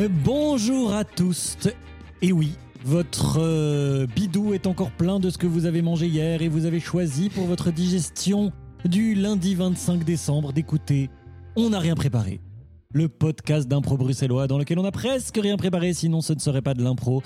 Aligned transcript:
Euh, 0.00 0.08
Bonjour 0.24 0.94
à 0.94 1.04
tous. 1.04 1.56
Et 2.22 2.32
oui, 2.32 2.54
votre 2.84 3.38
euh, 3.38 4.06
bidou 4.06 4.54
est 4.54 4.66
encore 4.66 4.90
plein 4.90 5.20
de 5.20 5.28
ce 5.28 5.36
que 5.36 5.46
vous 5.46 5.66
avez 5.66 5.82
mangé 5.82 6.06
hier 6.06 6.40
et 6.42 6.48
vous 6.48 6.64
avez 6.64 6.80
choisi 6.80 7.28
pour 7.28 7.44
votre 7.44 7.70
digestion 7.70 8.50
du 8.86 9.14
lundi 9.14 9.54
25 9.54 10.04
décembre 10.04 10.52
d'écouter 10.52 11.10
On 11.54 11.70
n'a 11.70 11.78
rien 11.78 11.94
préparé. 11.94 12.40
Le 12.94 13.08
podcast 13.08 13.68
d'impro 13.68 13.96
bruxellois 13.98 14.46
dans 14.46 14.58
lequel 14.58 14.78
on 14.78 14.84
a 14.84 14.90
presque 14.90 15.38
rien 15.40 15.56
préparé, 15.56 15.92
sinon 15.92 16.22
ce 16.22 16.32
ne 16.32 16.40
serait 16.40 16.62
pas 16.62 16.74
de 16.74 16.82
l'impro. 16.82 17.22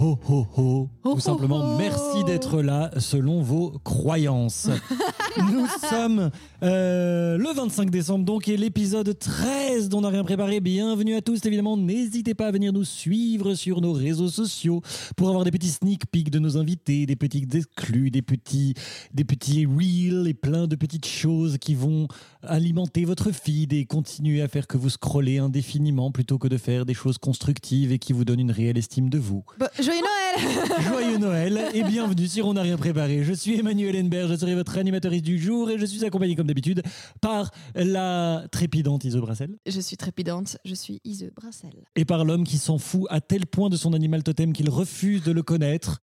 Ho 0.00 0.16
ho 0.28 0.46
ho, 0.56 0.88
Ho, 1.02 1.10
ou 1.10 1.16
ho, 1.16 1.18
simplement 1.18 1.74
ho. 1.74 1.76
merci 1.76 2.22
d'être 2.24 2.62
là 2.62 2.92
selon 2.98 3.42
vos 3.42 3.72
croyances. 3.82 4.68
Nous 5.52 5.66
sommes 5.90 6.30
euh, 6.62 7.36
le 7.36 7.52
25 7.52 7.90
décembre 7.90 8.24
donc 8.24 8.46
et 8.48 8.56
l'épisode 8.56 9.16
13 9.18 9.88
dont 9.88 9.98
on 9.98 10.00
n'a 10.02 10.10
rien 10.10 10.22
préparé. 10.22 10.60
Bienvenue 10.60 11.16
à 11.16 11.20
tous 11.20 11.44
évidemment. 11.44 11.76
N'hésitez 11.76 12.34
pas 12.34 12.46
à 12.46 12.50
venir 12.52 12.72
nous 12.72 12.84
suivre 12.84 13.54
sur 13.54 13.80
nos 13.80 13.92
réseaux 13.92 14.28
sociaux 14.28 14.82
pour 15.16 15.28
avoir 15.28 15.42
des 15.42 15.50
petits 15.50 15.68
sneak 15.68 16.06
peeks 16.12 16.30
de 16.30 16.38
nos 16.38 16.56
invités, 16.56 17.04
des 17.04 17.16
petits 17.16 17.46
exclus, 17.54 18.12
des 18.12 18.22
petits, 18.22 18.74
des 19.12 19.24
petits 19.24 19.66
reels 19.66 20.28
et 20.28 20.34
plein 20.34 20.68
de 20.68 20.76
petites 20.76 21.06
choses 21.06 21.58
qui 21.58 21.74
vont 21.74 22.06
alimenter 22.42 23.04
votre 23.04 23.32
feed 23.32 23.72
et 23.72 23.84
continuer 23.84 24.42
à 24.42 24.48
faire 24.48 24.68
que 24.68 24.76
vous 24.78 24.90
scrollez 24.90 25.38
indéfiniment 25.38 26.12
plutôt 26.12 26.38
que 26.38 26.46
de 26.46 26.56
faire 26.56 26.86
des 26.86 26.94
choses 26.94 27.18
constructives 27.18 27.90
et 27.90 27.98
qui 27.98 28.12
vous 28.12 28.24
donnent 28.24 28.40
une 28.40 28.52
réelle 28.52 28.78
estime 28.78 29.10
de 29.10 29.18
vous. 29.18 29.42
Bah, 29.58 29.70
joyeux 29.88 30.02
Noël 30.02 30.82
Joyeux 30.86 31.18
Noël 31.18 31.70
et 31.72 31.82
bienvenue 31.82 32.28
sur 32.28 32.46
On 32.46 32.52
n'a 32.52 32.62
rien 32.62 32.76
préparé. 32.76 33.24
Je 33.24 33.32
suis 33.32 33.58
Emmanuel 33.58 33.96
Henbert, 33.96 34.28
je 34.28 34.36
serai 34.36 34.54
votre 34.54 34.76
animatrice 34.76 35.22
du 35.22 35.38
jour 35.38 35.70
et 35.70 35.78
je 35.78 35.86
suis 35.86 36.04
accompagné 36.04 36.36
comme 36.36 36.46
d'habitude 36.46 36.82
par 37.22 37.50
la 37.74 38.44
trépidante 38.52 39.04
Iso 39.04 39.20
Brassel 39.20 39.56
Je 39.66 39.80
suis 39.80 39.96
trépidante, 39.96 40.58
je 40.64 40.74
suis 40.74 41.00
Ise 41.04 41.30
Brassel. 41.34 41.84
et 41.96 42.04
par 42.04 42.24
l'homme 42.26 42.44
qui 42.44 42.58
s'en 42.58 42.76
fout 42.78 43.06
à 43.08 43.20
tel 43.22 43.46
point 43.46 43.70
de 43.70 43.76
son 43.76 43.94
animal 43.94 44.22
totem 44.22 44.52
qu'il 44.52 44.68
refuse 44.68 45.22
de 45.22 45.32
le 45.32 45.42
connaître, 45.42 46.00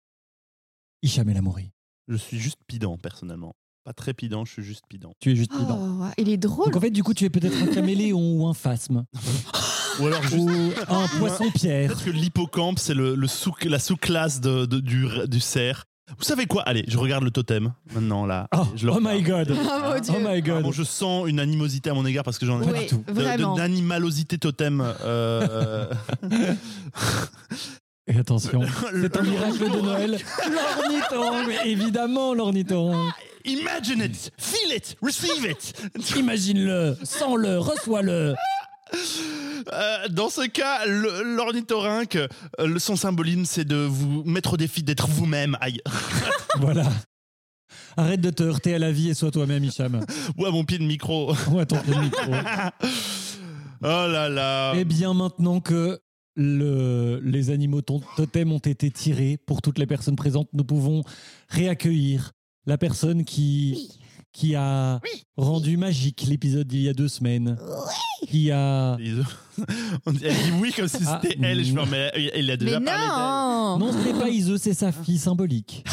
Hicham 1.02 1.28
El 1.28 1.36
Amouri. 1.36 1.70
Je 2.08 2.16
suis 2.16 2.38
juste 2.38 2.58
pedant, 2.66 2.98
personnellement. 2.98 3.54
Pas 3.84 3.92
très 3.92 4.12
pedant, 4.12 4.44
je 4.44 4.52
suis 4.54 4.64
juste 4.64 4.84
pedant. 4.88 5.12
Tu 5.20 5.30
es 5.30 5.36
juste 5.36 5.52
pédant. 5.52 6.00
Oh, 6.02 6.04
il 6.18 6.28
est 6.28 6.36
drôle. 6.36 6.66
Donc 6.66 6.76
en 6.76 6.80
fait, 6.80 6.90
du 6.90 7.04
coup, 7.04 7.14
tu 7.14 7.24
es 7.24 7.30
peut-être 7.30 7.62
un 7.62 7.66
caméléon 7.68 8.40
ou 8.42 8.46
un 8.48 8.54
phasme 8.54 9.04
Ou 10.00 10.06
alors 10.06 10.22
juste. 10.22 10.36
ou 10.36 10.72
un 10.88 11.06
poisson-pierre. 11.18 11.88
Peut-être 11.88 12.04
que 12.04 12.10
l'hippocampe, 12.10 12.78
c'est 12.78 12.94
le, 12.94 13.14
le 13.14 13.26
sous, 13.26 13.52
la 13.64 13.78
sous-classe 13.78 14.40
de, 14.40 14.64
de- 14.66 14.80
du, 14.80 15.06
du 15.26 15.40
cerf. 15.40 15.84
Vous 16.16 16.24
savez 16.24 16.46
quoi? 16.46 16.62
Allez, 16.62 16.84
je 16.88 16.96
regarde 16.96 17.22
le 17.22 17.30
totem 17.30 17.74
maintenant 17.92 18.24
là. 18.24 18.48
Oh, 18.56 18.62
je 18.74 18.86
le 18.86 18.92
oh 18.92 18.98
my 19.00 19.20
god. 19.22 19.54
Ah, 19.70 19.92
mon 19.94 20.00
Dieu. 20.00 20.14
Oh 20.16 20.20
my 20.26 20.40
god. 20.40 20.54
Vraiment, 20.54 20.72
je 20.72 20.82
sens 20.82 21.28
une 21.28 21.38
animosité 21.38 21.90
à 21.90 21.94
mon 21.94 22.06
égard 22.06 22.24
parce 22.24 22.38
que 22.38 22.46
j'en 22.46 22.62
ai 22.62 22.64
Oui, 22.64 22.72
pas 22.72 22.78
du 22.80 22.86
tout. 22.86 23.04
de- 23.06 23.12
vraiment. 23.12 23.52
de- 23.54 23.58
d'animalosité 23.60 24.38
totem. 24.38 24.82
euh, 25.04 25.86
Et 28.06 28.16
attention, 28.18 28.62
c'est 29.02 29.16
un 29.18 29.22
miracle 29.22 29.70
de 29.70 29.80
Noël. 29.82 30.18
L'ornithorynque, 30.50 31.50
évidemment 31.66 32.32
l'ornithorynque. 32.32 33.12
Imagine 33.44 34.00
it, 34.02 34.32
feel 34.38 34.74
it, 34.74 34.96
receive 35.02 35.44
it. 35.50 35.74
Imagine-le, 36.16 36.96
sens-le, 37.04 37.58
reçois-le. 37.58 38.34
Euh, 39.72 40.08
dans 40.08 40.30
ce 40.30 40.46
cas, 40.46 40.86
l'ornithorynque, 40.86 42.16
euh, 42.16 42.66
le- 42.66 42.78
son 42.78 42.96
symbolisme, 42.96 43.44
c'est 43.44 43.64
de 43.66 43.76
vous 43.76 44.22
mettre 44.24 44.54
au 44.54 44.56
défi 44.56 44.82
d'être 44.82 45.08
vous-même. 45.08 45.56
Aïe. 45.60 45.80
Voilà. 46.60 46.88
Arrête 47.96 48.20
de 48.20 48.30
te 48.30 48.42
heurter 48.42 48.74
à 48.74 48.78
la 48.78 48.90
vie 48.92 49.10
et 49.10 49.14
sois 49.14 49.30
toi-même, 49.30 49.62
Hicham. 49.64 50.00
Ou 50.38 50.46
à 50.46 50.50
mon 50.50 50.64
pied 50.64 50.78
de 50.78 50.84
micro. 50.84 51.34
Ou 51.50 51.58
à 51.58 51.66
ton 51.66 51.78
pied 51.80 51.94
de 51.94 52.00
micro. 52.00 52.32
Oh 53.80 53.86
là 53.86 54.28
là. 54.28 54.72
Eh 54.76 54.84
bien, 54.84 55.14
maintenant 55.14 55.60
que 55.60 56.00
le- 56.34 57.20
les 57.22 57.50
animaux 57.50 57.80
totems 57.80 58.50
ont 58.52 58.58
été 58.58 58.90
tirés 58.90 59.36
pour 59.46 59.62
toutes 59.62 59.78
les 59.78 59.86
personnes 59.86 60.16
présentes, 60.16 60.48
nous 60.52 60.64
pouvons 60.64 61.04
réaccueillir 61.48 62.32
la 62.66 62.76
personne 62.76 63.24
qui, 63.24 63.88
qui 64.38 64.54
a 64.54 65.00
rendu 65.36 65.76
magique 65.76 66.22
l'épisode 66.28 66.68
d'il 66.68 66.82
y 66.82 66.88
a 66.88 66.92
deux 66.92 67.08
semaines. 67.08 67.58
Qui 68.28 68.52
a. 68.52 68.96
On 70.06 70.12
dit- 70.12 70.20
Elle 70.24 70.34
dit 70.34 70.52
oui 70.60 70.72
comme 70.72 70.86
si 70.86 70.98
Ah, 71.06 71.18
c'était 71.20 71.36
elle. 71.42 71.64
Je 71.64 71.72
me 71.72 71.84
mais 71.86 72.12
il 72.36 72.48
a 72.48 72.56
déjà 72.56 72.78
Mais 72.78 72.86
parlé 72.86 73.06
non 73.08 73.78
Non, 73.86 73.92
ce 73.92 73.98
n'est 73.98 74.16
pas 74.18 74.28
Ise, 74.28 74.56
c'est 74.58 74.74
sa 74.74 74.92
fille 74.92 75.18
symbolique. 75.18 75.84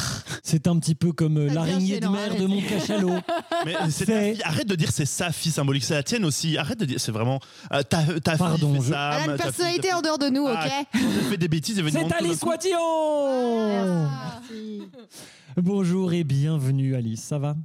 C'est 0.44 0.68
un 0.68 0.78
petit 0.78 0.94
peu 0.94 1.12
comme 1.12 1.38
euh, 1.38 1.48
Ah, 1.50 1.54
l'araignée 1.56 2.00
de 2.00 2.08
mer 2.08 2.36
de 2.40 2.46
mon 2.46 2.62
cachalot. 2.62 3.16
Mais 3.66 3.74
fille. 3.90 4.40
Arrête 4.44 4.68
de 4.68 4.76
dire 4.76 4.92
c'est 4.92 5.06
sa 5.08 5.32
fille 5.32 5.52
symbolique, 5.52 5.84
c'est 5.84 5.96
la 5.96 6.04
tienne 6.04 6.26
aussi. 6.26 6.58
Arrête 6.60 6.80
de 6.80 6.86
dire 6.86 7.00
c'est 7.00 7.12
vraiment 7.12 7.40
euh, 7.74 7.82
ta, 7.82 8.04
ta 8.24 8.38
Pardon, 8.38 8.72
fille 8.74 8.82
fait 8.82 8.88
je- 8.88 8.92
ça. 8.92 9.20
Elle 9.24 9.30
a 9.30 9.34
une 9.34 9.40
personnalité 9.40 9.94
en 9.94 10.02
dehors 10.02 10.20
de 10.20 10.30
nous, 10.30 10.46
Ah, 10.48 10.66
ok 10.68 10.72
Elle 10.94 11.02
fait 11.32 11.38
des 11.38 11.48
bêtises. 11.48 11.82
C'est 11.92 12.14
Alice 12.14 12.42
Merci. 12.46 12.70
Bonjour 15.58 16.14
et 16.14 16.24
bienvenue 16.24 16.96
Alice, 16.96 17.24
ça 17.24 17.40
va? 17.40 17.56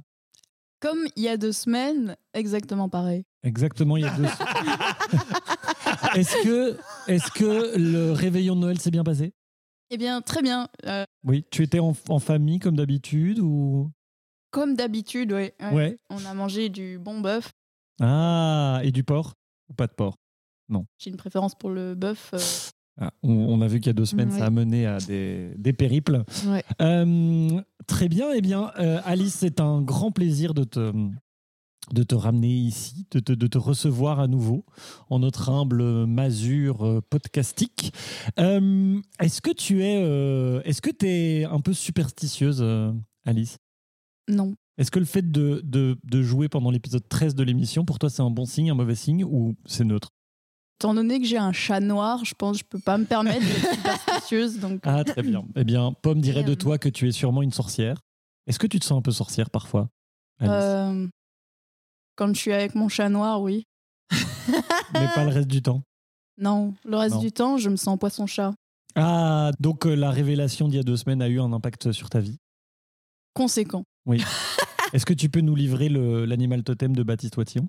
Comme 0.81 1.05
il 1.15 1.23
y 1.23 1.27
a 1.29 1.37
deux 1.37 1.51
semaines, 1.53 2.17
exactement 2.33 2.89
pareil. 2.89 3.23
Exactement, 3.43 3.97
il 3.97 4.03
y 4.03 4.07
a 4.07 4.15
deux. 4.17 4.25
est-ce 6.15 6.43
que, 6.43 6.77
est-ce 7.07 7.31
que 7.31 7.77
le 7.77 8.11
réveillon 8.11 8.55
de 8.55 8.61
Noël 8.61 8.79
s'est 8.79 8.91
bien 8.91 9.03
passé? 9.03 9.33
Eh 9.91 9.97
bien, 9.97 10.21
très 10.21 10.41
bien. 10.41 10.67
Euh, 10.85 11.05
Oui, 11.23 11.45
tu 11.51 11.63
étais 11.63 11.79
en, 11.79 11.93
en 12.09 12.19
famille 12.19 12.59
comme 12.59 12.75
d'habitude 12.75 13.39
ou? 13.39 13.91
Comme 14.51 14.75
d'habitude, 14.75 15.31
ouais. 15.33 15.53
Ouais. 15.71 15.97
On 16.09 16.25
a 16.25 16.33
mangé 16.33 16.69
du 16.69 16.97
bon 16.99 17.21
bœuf. 17.21 17.51
Ah, 18.01 18.81
et 18.83 18.91
du 18.91 19.03
porc? 19.03 19.35
Ou 19.69 19.73
pas 19.73 19.87
de 19.87 19.93
porc? 19.93 20.17
J'ai 20.97 21.09
une 21.09 21.17
préférence 21.17 21.53
pour 21.53 21.69
le 21.69 21.95
bœuf. 21.95 22.31
euh, 22.33 22.39
Ah, 22.99 23.11
on, 23.23 23.31
on 23.31 23.61
a 23.61 23.67
vu 23.67 23.79
qu'il 23.79 23.87
y 23.87 23.89
a 23.89 23.93
deux 23.93 24.05
semaines, 24.05 24.31
ça 24.31 24.45
a 24.45 24.49
mené 24.49 24.85
à 24.85 24.97
des, 24.97 25.53
des 25.57 25.73
périples. 25.73 26.23
Ouais. 26.45 26.63
Euh, 26.81 27.61
très 27.87 28.09
bien, 28.09 28.27
eh 28.35 28.41
bien, 28.41 28.71
euh, 28.79 28.99
Alice, 29.05 29.35
c'est 29.35 29.59
un 29.59 29.81
grand 29.81 30.11
plaisir 30.11 30.53
de 30.53 30.63
te, 30.65 30.91
de 31.93 32.03
te 32.03 32.15
ramener 32.15 32.53
ici, 32.53 33.07
de 33.11 33.19
te, 33.19 33.31
de 33.33 33.47
te 33.47 33.57
recevoir 33.57 34.19
à 34.19 34.27
nouveau 34.27 34.65
en 35.09 35.19
notre 35.19 35.49
humble 35.49 36.05
masure 36.05 36.85
euh, 36.85 37.01
podcastique. 37.09 37.93
Euh, 38.39 38.99
est-ce 39.19 39.41
que 39.41 39.51
tu 39.51 39.83
es, 39.83 40.01
est-ce 40.65 40.81
que 40.81 40.91
tu 40.91 41.07
es 41.07 41.45
un 41.45 41.61
peu 41.61 41.73
superstitieuse, 41.73 42.63
Alice? 43.25 43.57
Non. 44.27 44.55
Est-ce 44.77 44.91
que 44.91 44.99
le 44.99 45.05
fait 45.05 45.31
de, 45.31 45.61
de, 45.63 45.97
de 46.03 46.21
jouer 46.21 46.49
pendant 46.49 46.71
l'épisode 46.71 47.07
13 47.07 47.35
de 47.35 47.43
l'émission, 47.43 47.85
pour 47.85 47.99
toi, 47.99 48.09
c'est 48.09 48.21
un 48.21 48.31
bon 48.31 48.45
signe, 48.45 48.69
un 48.71 48.75
mauvais 48.75 48.95
signe 48.95 49.23
ou 49.23 49.55
c'est 49.65 49.83
neutre? 49.85 50.09
Étant 50.81 50.95
donné 50.95 51.19
que 51.19 51.27
j'ai 51.27 51.37
un 51.37 51.51
chat 51.53 51.79
noir, 51.79 52.25
je 52.25 52.33
pense 52.33 52.57
que 52.57 52.63
je 52.63 52.67
peux 52.67 52.79
pas 52.79 52.97
me 52.97 53.05
permettre 53.05 53.39
d'être 53.45 53.71
superstitieuse. 53.75 54.59
Donc, 54.59 54.79
Ah, 54.83 55.03
très 55.03 55.21
bien. 55.21 55.43
Eh 55.55 55.63
bien, 55.63 55.93
Pomme 56.01 56.21
dirait 56.21 56.43
de 56.43 56.55
toi 56.55 56.79
que 56.79 56.89
tu 56.89 57.07
es 57.07 57.11
sûrement 57.11 57.43
une 57.43 57.51
sorcière. 57.51 58.01
Est-ce 58.47 58.57
que 58.57 58.65
tu 58.65 58.79
te 58.79 58.85
sens 58.85 58.97
un 58.97 59.03
peu 59.03 59.11
sorcière 59.11 59.51
parfois 59.51 59.89
Alice 60.39 60.51
euh, 60.51 61.07
quand 62.15 62.33
je 62.33 62.39
suis 62.39 62.51
avec 62.51 62.73
mon 62.73 62.89
chat 62.89 63.09
noir, 63.09 63.43
oui. 63.43 63.67
Mais 64.95 65.07
pas 65.13 65.23
le 65.23 65.29
reste 65.29 65.47
du 65.49 65.61
temps. 65.61 65.83
Non, 66.39 66.73
le 66.83 66.97
reste 66.97 67.13
Non. 67.15 67.21
du 67.21 67.31
temps, 67.31 67.57
je 67.57 67.69
me 67.69 67.75
sens 67.75 67.99
poisson-chat. 67.99 68.55
Ah, 68.95 69.51
donc 69.59 69.85
euh, 69.85 69.93
la 69.93 70.09
révélation 70.09 70.67
d'il 70.67 70.77
y 70.77 70.79
a 70.79 70.83
deux 70.83 70.97
semaines 70.97 71.21
a 71.21 71.27
eu 71.27 71.39
un 71.39 71.53
impact 71.53 71.91
sur 71.91 72.09
ta 72.09 72.19
vie? 72.21 72.39
Conséquent. 73.35 73.83
Est-ce 74.93 75.05
que 75.05 75.13
tu 75.13 75.29
peux 75.29 75.41
nous 75.41 75.55
livrer 75.55 75.89
l'animal 75.89 76.63
totem 76.63 76.95
de 76.95 77.03
Baptiste 77.03 77.37
Watillon? 77.37 77.67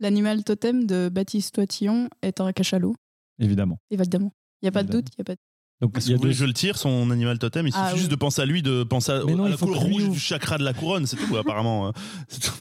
L'animal 0.00 0.42
totem 0.44 0.86
de 0.86 1.08
Baptiste 1.12 1.54
Toitillon 1.54 2.08
est 2.22 2.40
un 2.40 2.52
cachalot, 2.52 2.96
Évidemment. 3.38 3.78
évidemment. 3.90 4.32
Il 4.60 4.64
n'y 4.66 4.68
a 4.68 4.72
pas 4.72 4.82
de 4.82 4.90
doute, 4.92 5.06
il 5.16 5.18
y 5.18 5.20
a 5.22 5.24
pas 5.24 5.34
de... 5.34 5.38
Donc, 5.80 5.96
Si 5.98 6.08
il 6.08 6.12
y 6.12 6.14
a 6.14 6.18
deux- 6.18 6.30
je 6.30 6.44
le 6.44 6.52
tire, 6.52 6.78
son 6.78 7.10
animal 7.10 7.38
totem, 7.40 7.66
il 7.66 7.72
suffit 7.72 7.84
Ah, 7.84 7.90
juste 7.94 8.04
oui. 8.04 8.10
de 8.10 8.14
penser 8.16 8.40
à 8.42 8.46
lui, 8.46 8.62
de 8.62 8.84
penser 8.84 9.10
à, 9.10 9.24
non, 9.24 9.46
la 9.46 9.56
couleur 9.56 9.80
rouge 9.80 10.10
du 10.10 10.18
chakra 10.18 10.56
de 10.58 10.62
la 10.62 10.72
couronne, 10.74 11.06
c'est 11.06 11.16
tout 11.16 11.36
apparemment. 11.36 11.92
tout. 11.92 12.52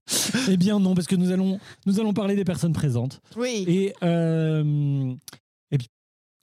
Eh 0.50 0.57
bien 0.57 0.79
non, 0.79 0.95
parce 0.95 1.06
que 1.07 1.15
nous 1.15 1.31
allons, 1.31 1.59
nous 1.85 2.00
allons 2.00 2.13
parler 2.13 2.35
des 2.35 2.44
personnes 2.45 2.73
présentes. 2.73 3.21
Oui. 3.35 3.63
Et, 3.67 3.94
euh, 4.03 5.13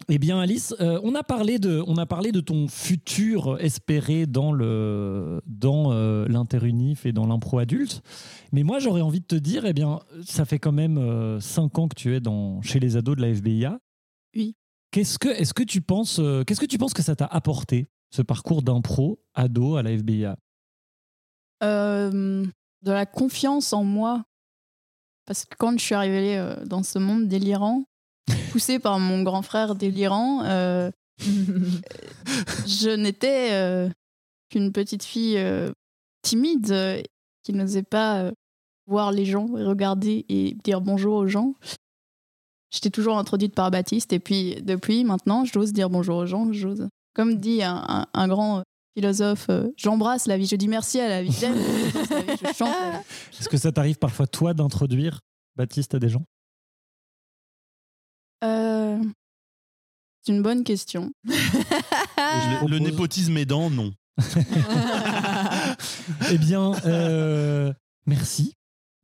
eh 0.09 0.19
bi- 0.19 0.27
bien, 0.29 0.39
Alice, 0.41 0.75
euh, 0.81 1.01
on, 1.03 1.15
a 1.15 1.23
parlé 1.23 1.59
de, 1.59 1.83
on 1.87 1.97
a 1.99 2.07
parlé 2.07 2.33
de 2.33 2.41
ton 2.41 2.67
futur 2.69 3.59
espéré 3.61 4.27
dans 4.27 4.53
le 4.53 5.41
dans 5.47 5.93
euh, 5.93 6.27
l'interunif 6.29 7.05
et 7.07 7.13
dans 7.13 7.27
l'impro 7.27 7.59
adulte. 7.59 8.03
Mais 8.53 8.63
moi, 8.63 8.79
j'aurais 8.79 9.03
envie 9.03 9.21
de 9.21 9.27
te 9.27 9.35
dire, 9.35 9.65
eh 9.67 9.73
bien, 9.73 10.01
ça 10.25 10.45
fait 10.45 10.59
quand 10.59 10.73
même 10.73 10.99
euh, 10.99 11.41
cinq 11.41 11.79
ans 11.79 11.89
que 11.89 11.95
tu 11.95 12.15
es 12.15 12.21
dans, 12.21 12.63
chez 12.63 12.81
les 12.81 12.97
ados 12.97 13.17
de 13.17 13.23
la 13.23 13.35
FBIA. 13.35 13.79
Oui. 14.35 14.57
Qu'est-ce 14.91 15.19
que, 15.19 15.29
est-ce 15.29 15.53
que 15.53 15.63
tu 15.63 15.81
penses, 15.83 16.19
euh, 16.19 16.45
qu'est-ce 16.45 16.61
que 16.61 16.67
tu 16.67 16.79
penses 16.79 16.95
que 16.95 17.03
ça 17.03 17.15
t'a 17.15 17.27
apporté 17.27 17.87
ce 18.11 18.23
parcours 18.23 18.63
d'impro 18.63 19.21
ado 19.35 19.77
à 19.77 19.83
la 19.83 19.97
FBIA 19.97 20.37
Euh, 21.63 22.47
de 22.83 22.91
la 22.93 23.05
confiance 23.07 23.73
en 23.73 23.85
moi. 23.85 24.25
Parce 25.27 25.45
que 25.45 25.55
quand 25.59 25.73
je 25.79 25.85
suis 25.85 25.95
arrivée 25.95 26.55
dans 26.65 26.83
ce 26.83 26.99
monde 26.99 27.29
délirant, 27.29 27.85
poussée 28.51 28.79
par 28.79 28.99
mon 28.99 29.23
grand 29.23 29.43
frère 29.43 29.75
délirant, 29.75 30.43
euh, 30.45 30.91
je 32.67 32.95
n'étais 32.97 33.49
euh, 33.53 33.89
qu'une 34.51 34.73
petite 34.73 35.03
fille 35.05 35.37
euh, 35.39 35.71
timide 36.23 36.71
euh, 36.71 37.03
qui 37.43 37.53
n'osait 37.53 37.83
pas 37.83 38.21
euh, 38.23 38.33
voir 38.87 39.13
les 39.13 39.25
gens 39.25 39.47
et 39.57 39.65
regarder 39.65 40.25
et 40.29 40.57
dire 40.65 40.81
bonjour 40.81 41.15
aux 41.17 41.27
gens. 41.27 41.55
j'étais 42.73 42.91
toujours 42.91 43.19
introduite 43.19 43.55
par 43.55 43.71
Baptiste. 43.71 44.13
Et 44.13 44.19
puis, 44.19 44.57
depuis 44.63 45.05
maintenant, 45.05 45.45
j'ose 45.45 45.73
dire 45.73 45.91
bonjour 45.91 46.19
aux 46.19 46.27
gens. 46.27 46.53
J'ose. 46.53 46.89
Comme 47.15 47.37
dit 47.37 47.63
un, 47.63 47.85
un- 47.89 48.07
un 48.15 48.29
grand 48.29 48.63
philosophe, 48.97 49.47
euh, 49.51 49.69
j'embrasse 49.77 50.27
la 50.27 50.37
vie. 50.39 50.47
Je 50.47 50.57
dis 50.57 50.69
merci 50.69 51.01
à 51.01 51.09
la 51.09 51.23
vie. 51.23 51.33
J'aime, 51.33 51.55
j'embrasse 51.57 52.11
la 52.11 52.21
vie, 52.23 52.33
je 52.43 52.53
chante 52.57 52.69
la 52.69 52.91
vie. 53.01 53.05
Est-ce 53.41 53.49
que 53.49 53.57
ça 53.57 53.73
t'arrive 53.73 53.97
parfois, 53.99 54.27
toi, 54.27 54.55
d'introduire 54.55 55.21
Baptiste 55.57 55.95
à 55.95 55.99
des 55.99 56.09
gens? 56.09 56.23
Euh, 58.45 59.03
c'est 60.23 60.33
une 60.33 60.43
bonne 60.43 60.65
question. 60.65 61.11
Le 61.25 62.79
népotisme 62.79 63.37
aidant, 63.37 63.71
non. 63.71 63.93
Eh 66.33 66.39
bien, 66.39 66.73
euh, 66.85 67.73
merci. 68.07 68.55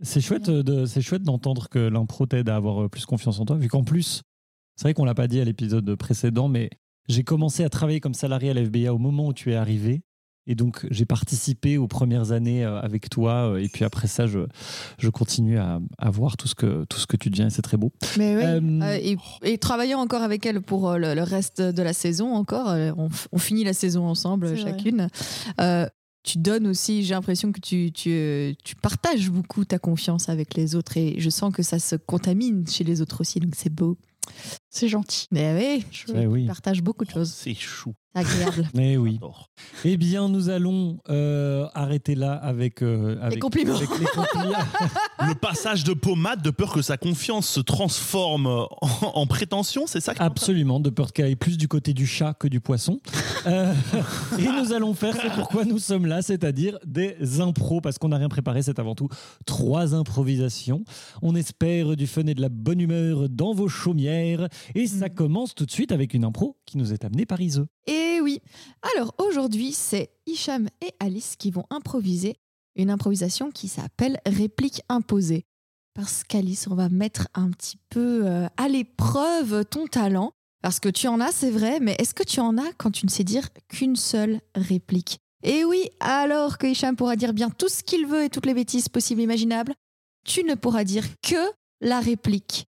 C'est 0.02 0.20
chouette, 0.20 0.50
de, 0.50 0.86
c'est 0.86 1.00
chouette 1.00 1.22
d'entendre 1.22 1.68
que 1.68 1.78
l'impro 1.78 2.26
t'aide 2.26 2.48
à 2.48 2.56
avoir 2.56 2.84
euh, 2.84 2.88
plus 2.88 3.06
confiance 3.06 3.38
en 3.38 3.44
toi, 3.44 3.56
vu 3.56 3.68
qu'en 3.68 3.84
plus, 3.84 4.22
c'est 4.76 4.82
vrai 4.84 4.94
qu'on 4.94 5.04
l'a 5.04 5.14
pas 5.14 5.28
dit 5.28 5.40
à 5.40 5.44
l'épisode 5.44 5.94
précédent, 5.96 6.48
mais 6.48 6.70
j'ai 7.08 7.22
commencé 7.22 7.64
à 7.64 7.68
travailler 7.68 8.00
comme 8.00 8.14
salarié 8.14 8.50
à 8.50 8.54
l'FBA 8.54 8.92
au 8.92 8.98
moment 8.98 9.28
où 9.28 9.32
tu 9.32 9.52
es 9.52 9.54
arrivé. 9.54 10.02
Et 10.46 10.54
donc, 10.54 10.86
j'ai 10.90 11.06
participé 11.06 11.78
aux 11.78 11.88
premières 11.88 12.32
années 12.32 12.64
euh, 12.64 12.78
avec 12.80 13.08
toi. 13.08 13.52
euh, 13.52 13.56
Et 13.62 13.68
puis 13.68 13.84
après 13.84 14.06
ça, 14.08 14.26
je, 14.26 14.40
je 14.98 15.08
continue 15.08 15.58
à, 15.58 15.80
à 15.98 16.10
voir 16.10 16.36
tout 16.36 16.48
ce, 16.48 16.54
que, 16.54 16.84
tout 16.84 16.98
ce 16.98 17.06
que 17.06 17.16
tu 17.16 17.30
deviens. 17.30 17.48
C'est 17.50 17.62
très 17.62 17.76
beau. 17.78 17.92
Mais 18.18 18.36
oui. 18.36 18.42
Euh, 18.44 18.60
Euh, 18.82 18.98
et, 19.02 19.16
et 19.42 19.58
travaillant 19.58 20.00
encore 20.00 20.22
avec 20.22 20.44
elle 20.46 20.60
pour 20.60 20.92
le, 20.94 21.14
le 21.14 21.22
reste 21.22 21.62
de 21.62 21.82
la 21.82 21.92
saison 21.92 22.34
encore, 22.34 22.74
on, 23.32 23.38
finit 23.38 23.64
la 23.64 23.72
saison 23.72 24.06
ensemble 24.06 24.56
chacune. 24.56 25.08
Euh, 25.60 25.86
tu 26.22 26.38
donnes 26.38 26.66
aussi, 26.66 27.04
j'ai 27.04 27.14
l'impression 27.14 27.52
que 27.52 27.60
tu, 27.60 27.92
tu, 27.92 28.56
tu 28.64 28.76
partages 28.76 29.30
beaucoup 29.30 29.64
ta 29.64 29.78
confiance 29.78 30.28
avec 30.30 30.54
les 30.54 30.74
autres 30.74 30.96
et 30.96 31.16
je 31.18 31.28
sens 31.30 31.52
que 31.54 31.62
ça 31.62 31.78
se 31.78 31.96
contamine 31.96 32.66
chez 32.66 32.82
les 32.84 33.02
autres 33.02 33.20
aussi, 33.20 33.40
donc 33.40 33.54
c'est 33.56 33.72
beau. 33.72 33.98
C'est 34.76 34.88
gentil. 34.88 35.28
Mais 35.30 35.54
oui, 35.56 35.86
Eh 36.16 36.26
oui. 36.26 36.40
tu 36.42 36.46
partages 36.48 36.82
beaucoup 36.82 37.04
de 37.04 37.10
choses, 37.10 37.30
C'est 37.30 37.54
chou. 37.54 37.94
c'est 38.12 38.20
agréable. 38.22 38.68
Mais 38.74 38.96
oui. 38.98 39.12
J'adore. 39.12 39.48
Eh 39.84 39.96
bien, 39.96 40.28
nous 40.28 40.48
allons 40.48 40.98
euh, 41.08 41.68
arrêter 41.74 42.16
là 42.16 42.32
avec, 42.32 42.82
euh, 42.82 43.16
avec 43.22 43.38
compliments. 43.38 43.76
avec 43.76 43.88
les 44.00 44.06
compliments. 44.06 44.58
Le 45.28 45.34
passage 45.36 45.84
de 45.84 45.92
pommade 45.94 46.42
de 46.42 46.50
peur 46.50 46.72
que 46.72 46.82
sa 46.82 46.96
confiance 46.96 47.46
se 47.48 47.60
transforme 47.60 48.46
en, 48.48 48.68
en 49.14 49.26
prétention, 49.28 49.86
c'est 49.86 50.00
ça 50.00 50.12
que 50.12 50.20
Absolument, 50.20 50.80
de 50.80 50.90
peur 50.90 51.12
qu'elle 51.12 51.26
aille 51.26 51.36
plus 51.36 51.56
du 51.56 51.68
côté 51.68 51.94
du 51.94 52.04
chat 52.06 52.34
que 52.34 52.48
du 52.48 52.60
poisson. 52.60 53.00
Euh, 53.46 53.72
et 54.40 54.42
nous 54.42 54.72
allons 54.72 54.92
faire 54.94 55.14
ce 55.14 55.28
pourquoi 55.36 55.64
nous 55.64 55.78
sommes 55.78 56.06
là, 56.06 56.20
c'est-à-dire 56.20 56.78
des 56.84 57.40
impros, 57.40 57.80
parce 57.80 57.98
qu'on 57.98 58.08
n'a 58.08 58.16
rien 58.18 58.28
préparé, 58.28 58.60
c'est 58.62 58.80
avant 58.80 58.96
tout 58.96 59.08
trois 59.46 59.94
improvisations. 59.94 60.82
On 61.22 61.36
espère 61.36 61.94
du 61.94 62.08
fun 62.08 62.26
et 62.26 62.34
de 62.34 62.40
la 62.42 62.48
bonne 62.48 62.80
humeur 62.80 63.28
dans 63.28 63.54
vos 63.54 63.68
chaumières. 63.68 64.48
Et 64.74 64.86
ça 64.86 65.08
commence 65.08 65.54
tout 65.54 65.66
de 65.66 65.70
suite 65.70 65.92
avec 65.92 66.14
une 66.14 66.24
impro 66.24 66.56
qui 66.66 66.78
nous 66.78 66.92
est 66.92 67.04
amenée 67.04 67.26
par 67.26 67.40
Iseux. 67.40 67.66
Et 67.86 68.20
oui. 68.22 68.40
Alors 68.96 69.14
aujourd'hui, 69.18 69.72
c'est 69.72 70.10
Hicham 70.26 70.68
et 70.80 70.92
Alice 71.00 71.36
qui 71.36 71.50
vont 71.50 71.64
improviser 71.70 72.36
une 72.76 72.90
improvisation 72.90 73.50
qui 73.50 73.68
s'appelle 73.68 74.20
réplique 74.26 74.82
imposée. 74.88 75.44
Parce 75.94 76.24
qu'Alice, 76.24 76.66
on 76.68 76.74
va 76.74 76.88
mettre 76.88 77.28
un 77.34 77.50
petit 77.50 77.78
peu 77.88 78.26
euh, 78.26 78.48
à 78.56 78.68
l'épreuve 78.68 79.64
ton 79.64 79.86
talent. 79.86 80.32
Parce 80.60 80.80
que 80.80 80.88
tu 80.88 81.06
en 81.08 81.20
as, 81.20 81.30
c'est 81.30 81.50
vrai, 81.50 81.78
mais 81.80 81.94
est-ce 81.98 82.14
que 82.14 82.22
tu 82.22 82.40
en 82.40 82.58
as 82.58 82.72
quand 82.78 82.90
tu 82.90 83.06
ne 83.06 83.10
sais 83.10 83.22
dire 83.22 83.48
qu'une 83.68 83.96
seule 83.96 84.40
réplique? 84.54 85.18
Et 85.42 85.62
oui, 85.64 85.90
alors 86.00 86.56
que 86.56 86.66
Hicham 86.66 86.96
pourra 86.96 87.16
dire 87.16 87.34
bien 87.34 87.50
tout 87.50 87.68
ce 87.68 87.82
qu'il 87.82 88.06
veut 88.06 88.24
et 88.24 88.30
toutes 88.30 88.46
les 88.46 88.54
bêtises 88.54 88.88
possibles 88.88 89.20
et 89.20 89.24
imaginables, 89.24 89.74
tu 90.24 90.42
ne 90.42 90.54
pourras 90.54 90.84
dire 90.84 91.04
que 91.20 91.52
la 91.82 92.00
réplique. 92.00 92.66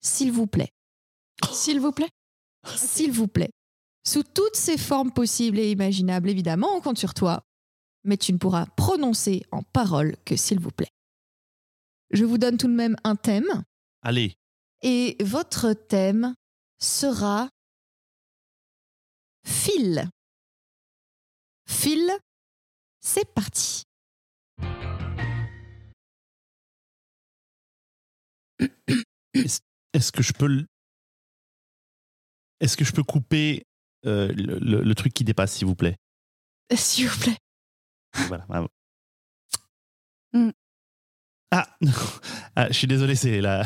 S'il 0.00 0.30
vous 0.30 0.46
plaît. 0.46 0.70
S'il 1.52 1.80
vous 1.80 1.92
plaît. 1.92 2.10
S'il 2.76 3.12
vous 3.12 3.28
plaît. 3.28 3.50
Sous 4.06 4.22
toutes 4.22 4.56
ses 4.56 4.78
formes 4.78 5.12
possibles 5.12 5.58
et 5.58 5.70
imaginables, 5.70 6.30
évidemment, 6.30 6.74
on 6.74 6.80
compte 6.80 6.98
sur 6.98 7.14
toi. 7.14 7.42
Mais 8.04 8.16
tu 8.16 8.32
ne 8.32 8.38
pourras 8.38 8.66
prononcer 8.76 9.42
en 9.52 9.62
parole 9.62 10.16
que 10.24 10.36
s'il 10.36 10.60
vous 10.60 10.70
plaît. 10.70 10.88
Je 12.10 12.24
vous 12.24 12.38
donne 12.38 12.56
tout 12.56 12.68
de 12.68 12.72
même 12.72 12.96
un 13.04 13.16
thème. 13.16 13.64
Allez, 14.02 14.36
Et 14.82 15.16
votre 15.22 15.72
thème 15.74 16.34
sera 16.78 17.50
fil. 19.44 20.08
Fil, 21.68 22.10
c'est 23.00 23.26
parti. 23.34 23.82
est-ce 29.34 30.12
que 30.12 30.22
je 30.22 30.32
peux 30.32 30.46
le- 30.46 30.66
Est-ce 32.60 32.76
que 32.76 32.84
je 32.84 32.92
peux 32.92 33.02
couper 33.04 33.64
euh, 34.06 34.32
le, 34.36 34.58
le- 34.58 34.82
le 34.82 34.94
truc 34.94 35.12
qui 35.14 35.24
dépasse, 35.24 35.52
s'il 35.52 35.66
vous 35.66 35.74
plaît? 35.76 35.96
S'il 36.74 37.08
vous 37.08 37.18
plaît. 37.20 37.36
Voilà. 38.28 38.44
bravo. 38.48 38.68
Mm. 40.34 40.50
Ah, 41.50 41.66
Ah, 42.56 42.66
je 42.68 42.74
suis 42.74 42.86
désolé, 42.86 43.14
c'est 43.14 43.40
la, 43.40 43.64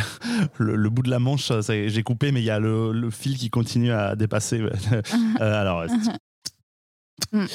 le, 0.58 0.76
le 0.76 0.90
bout 0.90 1.02
de 1.02 1.10
la 1.10 1.18
manche, 1.18 1.50
j'ai 1.66 2.02
coupé, 2.04 2.30
mais 2.30 2.40
il 2.40 2.44
y 2.44 2.50
a 2.50 2.60
le, 2.60 2.92
le 2.92 3.10
fil 3.10 3.36
qui 3.36 3.50
continue 3.50 3.90
à 3.90 4.14
dépasser. 4.14 4.60
Euh, 4.60 5.00
alors, 5.40 5.86
Mm. 7.32 7.46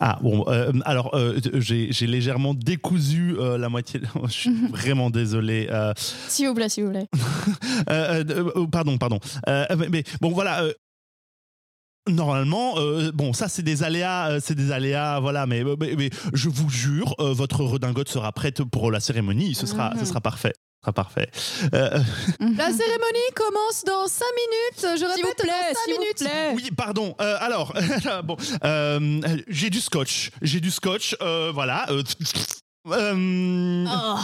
Ah 0.00 0.18
bon, 0.22 0.44
euh, 0.48 0.72
alors 0.84 1.14
euh, 1.14 1.38
j'ai 1.54 2.06
légèrement 2.06 2.54
décousu 2.54 3.34
euh, 3.38 3.56
la 3.58 3.68
moitié. 3.68 4.00
Je 4.26 4.30
suis 4.32 4.66
vraiment 4.70 5.10
désolé. 5.10 5.68
S'il 6.28 6.48
vous 6.48 6.54
plaît, 6.54 6.68
s'il 6.68 6.84
vous 6.84 6.90
plaît. 6.90 7.08
euh, 7.90 8.66
pardon, 8.70 8.98
pardon. 8.98 9.18
Mais, 9.46 9.88
mais 9.90 10.04
bon, 10.20 10.30
voilà. 10.32 10.64
Normalement, 12.06 12.74
bon, 13.14 13.32
ça 13.32 13.48
c'est 13.48 13.62
des 13.62 13.82
aléas, 13.82 14.38
c'est 14.40 14.54
des 14.54 14.72
aléas, 14.72 15.20
voilà. 15.20 15.46
Mais, 15.46 15.64
mais, 15.64 15.94
mais 15.96 16.10
je 16.34 16.50
vous 16.50 16.68
jure, 16.68 17.14
votre 17.18 17.64
redingote 17.64 18.10
sera 18.10 18.30
prête 18.32 18.62
pour 18.62 18.90
la 18.90 19.00
cérémonie. 19.00 19.54
Ce 19.54 19.64
sera, 19.66 19.92
ce 19.94 20.00
Mhm. 20.00 20.04
sera 20.04 20.20
parfait, 20.20 20.52
sera 20.84 20.92
parfait. 20.92 21.30
Euh, 21.72 21.98
La 22.40 22.66
cérémonie 22.70 23.30
commence 23.34 23.84
dans 23.86 24.06
5 24.06 24.24
minutes. 24.36 24.98
Je 25.00 25.04
répète, 25.04 25.46
dans 25.46 25.74
5 25.74 25.98
minutes. 25.98 26.56
oui, 26.56 26.70
pardon. 26.76 27.14
euh, 27.20 27.36
alors, 27.40 27.72
bon, 28.24 28.36
euh, 28.64 29.20
j'ai 29.48 29.70
du 29.70 29.80
scotch, 29.80 30.30
j'ai 30.42 30.60
du 30.60 30.70
scotch, 30.70 31.16
euh, 31.22 31.50
voilà. 31.54 31.90
euh, 31.90 32.02
euh, 32.88 33.86
Oh. 33.88 34.18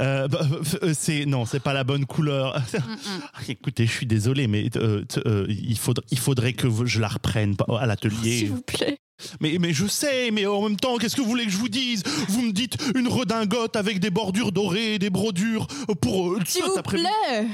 euh, 0.00 0.28
bah, 0.28 0.40
euh, 0.84 0.92
c'est 0.96 1.26
non, 1.26 1.44
c'est 1.46 1.58
pas 1.60 1.72
la 1.72 1.82
bonne 1.82 2.06
couleur. 2.06 2.56
Écoutez, 3.48 3.86
je 3.86 3.92
suis 3.92 4.06
désolé, 4.06 4.46
mais 4.46 4.68
euh, 4.76 5.04
t- 5.04 5.20
euh, 5.26 5.46
il, 5.48 5.76
faudrait, 5.78 6.04
il 6.12 6.18
faudrait 6.18 6.52
que 6.52 6.68
je 6.86 7.00
la 7.00 7.08
reprenne 7.08 7.56
à 7.80 7.86
l'atelier. 7.86 8.38
S'il 8.38 8.50
vous 8.52 8.62
plaît. 8.62 8.98
Mais, 9.40 9.56
mais 9.60 9.72
je 9.72 9.86
sais, 9.86 10.30
mais 10.30 10.46
en 10.46 10.62
même 10.62 10.76
temps, 10.76 10.96
qu'est-ce 10.98 11.16
que 11.16 11.20
vous 11.20 11.28
voulez 11.28 11.44
que 11.44 11.50
je 11.50 11.56
vous 11.56 11.68
dise? 11.68 12.02
Vous 12.28 12.42
me 12.42 12.52
dites 12.52 12.76
une 12.94 13.08
redingote 13.08 13.76
avec 13.76 13.98
des 14.00 14.10
bordures 14.10 14.52
dorées 14.52 14.94
et 14.94 14.98
des 14.98 15.10
brodures 15.10 15.66
pour 16.00 16.32
euh, 16.32 16.40
S'il 16.46 16.62
cet 16.62 16.70
vous 16.72 16.78
après-midi. 16.78 17.08
plaît. 17.26 17.48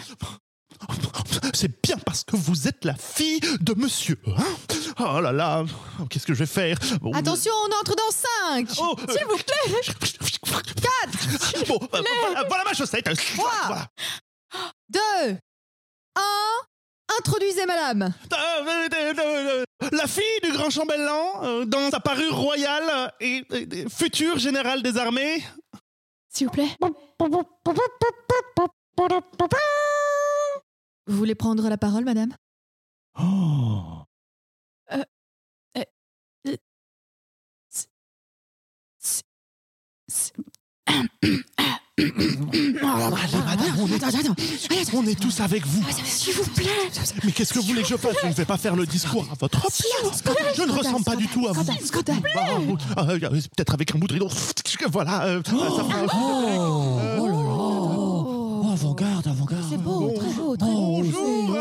C'est 1.54 1.80
bien 1.82 1.96
parce 2.04 2.24
que 2.24 2.36
vous 2.36 2.68
êtes 2.68 2.84
la 2.84 2.94
fille 2.94 3.40
de 3.60 3.74
monsieur. 3.74 4.18
hein? 4.26 4.44
Oh 4.98 5.20
là 5.20 5.32
là, 5.32 5.64
qu'est-ce 6.10 6.26
que 6.26 6.34
je 6.34 6.40
vais 6.40 6.46
faire? 6.46 6.76
Bon, 7.00 7.12
Attention, 7.12 7.52
on 7.52 7.80
entre 7.80 7.94
dans 7.96 8.10
5. 8.50 8.68
Oh, 8.80 8.96
euh, 9.08 9.12
S'il 9.16 9.24
vous 9.26 9.36
plaît. 9.36 9.80
Quatre 10.82 11.66
Bon, 11.68 11.78
euh, 11.94 12.02
voilà, 12.22 12.44
voilà 12.48 12.64
ma 12.64 12.74
chaussette 12.74 13.08
Voilà. 13.36 13.88
2, 14.90 14.98
1. 16.16 16.20
Introduisez 17.18 17.66
madame. 17.66 18.02
Euh, 18.32 18.36
euh, 18.36 18.88
euh, 18.92 19.14
euh, 19.18 19.88
La 19.92 20.06
fille 20.06 20.40
du 20.42 20.52
grand 20.52 20.70
chambellan, 20.70 21.42
euh, 21.44 21.64
dans 21.64 21.90
sa 21.90 22.00
parure 22.00 22.36
royale 22.36 23.12
et, 23.20 23.44
et- 23.52 23.80
et 23.80 23.88
futur 23.88 24.38
général 24.38 24.82
des 24.82 24.96
armées. 24.96 25.42
S'il 26.28 26.46
vous 26.48 26.52
plaît. 26.52 26.68
Vous 31.06 31.16
voulez 31.16 31.34
prendre 31.34 31.68
la 31.68 31.76
parole, 31.76 32.04
madame 32.04 32.34
Oh. 33.18 34.02
On 44.92 45.06
est 45.06 45.18
tous 45.20 45.40
avec 45.40 45.66
vous. 45.66 45.84
S'il 46.04 46.34
vous 46.34 46.44
plaît. 46.50 46.66
Mais 47.24 47.32
qu'est-ce 47.32 47.52
que 47.54 47.60
vous 47.60 47.66
voulez 47.66 47.82
que 47.82 47.88
je 47.88 47.96
fasse? 47.96 48.16
Je 48.22 48.28
ne 48.28 48.32
vais 48.32 48.44
pas 48.44 48.56
faire 48.56 48.74
le 48.76 48.84
discours 48.86 49.24
à 49.30 49.34
votre 49.38 49.60
place. 49.60 49.82
Je 50.56 50.62
ne 50.62 50.72
ressemble 50.72 51.04
pas 51.04 51.16
du 51.16 51.28
tout 51.28 51.46
à 51.48 51.52
vous. 51.52 51.64
Ah, 52.36 52.46
ah, 52.96 53.04
Peut-être 53.06 53.74
avec 53.74 53.94
un 53.94 53.98
bout 53.98 54.08
de 54.08 54.14
rideau. 54.14 54.28
Voilà. 54.90 55.24
euh, 55.26 55.42
Oh. 55.52 56.98
Là 57.26 57.32
là. 58.68 58.72
Avant-garde, 58.72 59.26
avant-garde. 59.28 59.64
C'est 59.70 59.76
beau, 59.78 60.12
très 60.16 60.32
beau, 60.32 60.56
très 60.56 60.66
beau. 60.66 61.02
Bonjour. 61.02 61.56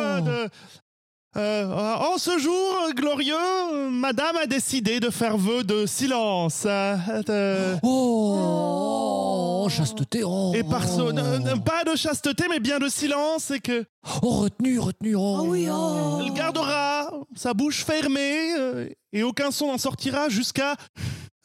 Euh, 1.36 1.66
en 1.96 2.18
ce 2.18 2.38
jour 2.38 2.76
glorieux, 2.96 3.90
madame 3.90 4.36
a 4.38 4.46
décidé 4.46 5.00
de 5.00 5.10
faire 5.10 5.38
vœu 5.38 5.64
de 5.64 5.86
silence. 5.86 6.66
euh, 6.68 7.76
Oh, 7.84 9.68
chasteté. 9.70 10.24
Oh. 10.24 10.52
et 10.56 10.64
par 10.64 10.88
ce- 10.88 11.02
euh, 11.02 11.40
euh, 11.46 11.56
pas 11.58 11.84
de 11.86 11.96
chasteté, 11.96 12.46
mais 12.50 12.60
bien 12.60 12.80
de 12.80 12.88
silence, 12.90 13.50
et 13.52 13.60
que 13.60 13.86
Oh, 14.22 14.30
retenu, 14.42 14.78
retenu. 14.80 15.16
Oh, 15.16 15.38
Ah 15.40 15.44
oui, 15.44 15.68
oh. 15.72 16.20
elle 16.24 16.34
gardera 16.34 17.10
sa 17.36 17.54
bouche 17.54 17.84
fermée 17.84 18.54
euh, 18.60 18.90
et 19.12 19.24
aucun 19.24 19.50
son 19.52 19.68
n'en 19.68 19.78
sortira 19.78 20.30
jusqu'à 20.30 20.76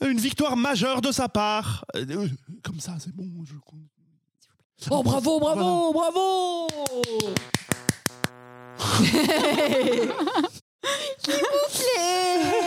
une 0.04 0.18
victoire 0.18 0.56
majeure 0.56 1.00
de 1.00 1.12
sa 1.12 1.28
part. 1.28 1.84
Comme 2.62 2.80
ça, 2.80 2.96
c'est 2.98 3.14
bon. 3.14 3.24
je- 3.44 3.54
Oh, 4.90 5.02
bravo, 5.02 5.40
bravo, 5.40 5.92
bravo. 5.92 6.68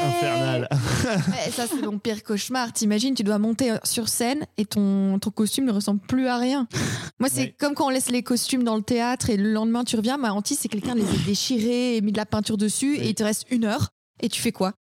Infernal. 0.04 0.68
Ouais, 0.72 1.52
ça, 1.52 1.66
c'est 1.68 1.82
mon 1.82 1.98
pire 2.00 2.24
cauchemar. 2.24 2.72
T'imagines, 2.74 3.14
tu 3.16 3.24
dois 3.24 3.40
monter 3.40 3.76
sur 3.84 4.10
scène 4.10 4.46
et 4.58 4.66
ton, 4.66 5.20
ton 5.20 5.30
costume 5.32 5.66
ne 5.66 5.72
ressemble 5.72 6.00
plus 6.02 6.28
à 6.28 6.38
rien. 6.38 6.68
Moi, 7.20 7.30
c'est 7.30 7.42
Ouais. 7.42 7.56
comme 7.60 7.74
quand 7.74 7.88
on 7.88 7.90
laisse 7.90 8.10
les 8.10 8.24
costumes 8.24 8.64
dans 8.64 8.76
le 8.76 8.84
théâtre 8.84 9.30
et 9.30 9.38
le 9.38 9.52
lendemain 9.52 9.84
tu 9.84 9.96
reviens. 9.96 10.18
Ma 10.18 10.34
hantise, 10.34 10.60
c'est 10.60 10.68
que 10.68 10.74
quelqu'un 10.78 10.96
les 10.96 11.04
a 11.04 11.26
déchirés 11.26 11.96
et 11.98 12.02
mis 12.02 12.12
de 12.12 12.18
la 12.18 12.26
peinture 12.26 12.58
dessus 12.58 12.98
et 12.98 13.10
il 13.10 13.16
te 13.16 13.24
reste 13.24 13.46
une 13.50 13.66
heure. 13.66 13.90
Et 14.22 14.30
tu 14.30 14.42
fais 14.42 14.52
quoi? 14.52 14.74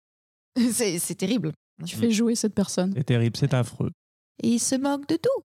C'est 0.73 1.15
terrible. 1.17 1.53
Tu 1.87 1.97
fais 1.97 2.11
jouer 2.11 2.35
cette 2.35 2.55
personne. 2.55 2.93
C'est 2.95 3.05
terrible, 3.05 3.37
c'est 3.39 3.55
affreux. 3.55 3.91
Et 4.43 4.49
il 4.49 4.59
se 4.59 4.75
moque 4.75 5.09
de 5.09 5.17
tout. 5.17 5.43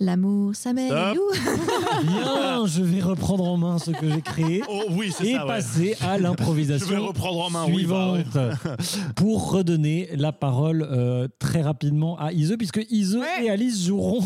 L'amour, 0.00 0.54
ça 0.54 0.70
Stop. 0.70 1.18
Bien, 2.04 2.66
je 2.66 2.82
vais 2.82 3.00
reprendre 3.00 3.44
en 3.44 3.56
main 3.56 3.78
ce 3.78 3.90
que 3.90 4.10
j'ai 4.10 4.20
créé 4.22 4.62
Oh 4.68 4.84
oui, 4.90 5.12
c'est 5.16 5.26
et 5.28 5.32
ça. 5.34 5.42
ouais. 5.42 5.46
passer 5.48 5.96
à 6.00 6.14
Je 6.16 6.16
vais 6.16 6.22
l'improvisation 6.22 7.06
reprendre 7.06 7.40
en 7.40 7.50
main. 7.50 7.66
oui, 7.68 7.84
bah, 7.86 8.14
suivante 8.24 8.34
ouais. 8.34 8.76
pour 9.16 9.50
redonner 9.50 10.08
la 10.14 10.32
parole 10.32 10.86
euh, 10.90 11.28
très 11.38 11.62
rapidement 11.62 12.18
à 12.18 12.32
Ise, 12.32 12.54
puisque 12.58 12.80
Ise 12.90 13.16
Ouais. 13.16 13.44
et 13.46 13.50
Alice 13.50 13.84
joueront 13.86 14.24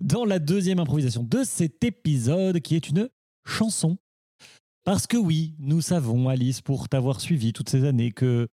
dans 0.00 0.24
la 0.24 0.38
deuxième 0.38 0.78
improvisation 0.78 1.22
de 1.22 1.40
cet 1.44 1.82
épisode 1.84 2.60
qui 2.60 2.76
est 2.76 2.88
une 2.88 3.08
chanson. 3.46 3.96
Parce 4.84 5.06
que 5.06 5.16
oui, 5.16 5.54
nous 5.58 5.80
savons, 5.80 6.28
Alice, 6.28 6.60
pour 6.60 6.88
t'avoir 6.90 7.20
suivi 7.20 7.52
toutes 7.54 7.70
ces 7.70 7.84
années, 7.84 8.12
que 8.12 8.48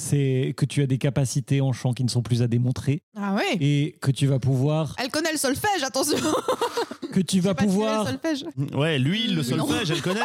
c'est 0.00 0.54
que 0.56 0.64
tu 0.64 0.80
as 0.80 0.86
des 0.86 0.96
capacités 0.98 1.60
en 1.60 1.72
chant 1.72 1.92
qui 1.92 2.04
ne 2.04 2.08
sont 2.08 2.22
plus 2.22 2.40
à 2.42 2.46
démontrer 2.46 3.02
Ah 3.16 3.34
ouais 3.34 3.56
et 3.60 3.98
que 4.00 4.12
tu 4.12 4.26
vas 4.28 4.38
pouvoir 4.38 4.94
Elle 5.02 5.10
connaît 5.10 5.32
le 5.32 5.38
solfège, 5.38 5.82
attention 5.82 6.16
que 7.12 7.20
tu 7.20 7.40
vas 7.40 7.54
pouvoir 7.54 8.04
le 8.04 8.10
solfège. 8.10 8.44
Ouais, 8.74 8.98
l'huile, 9.00 9.34
le 9.34 9.42
Non. 9.56 9.66
solfège, 9.66 9.90
elle 9.90 10.02
connaît. 10.02 10.20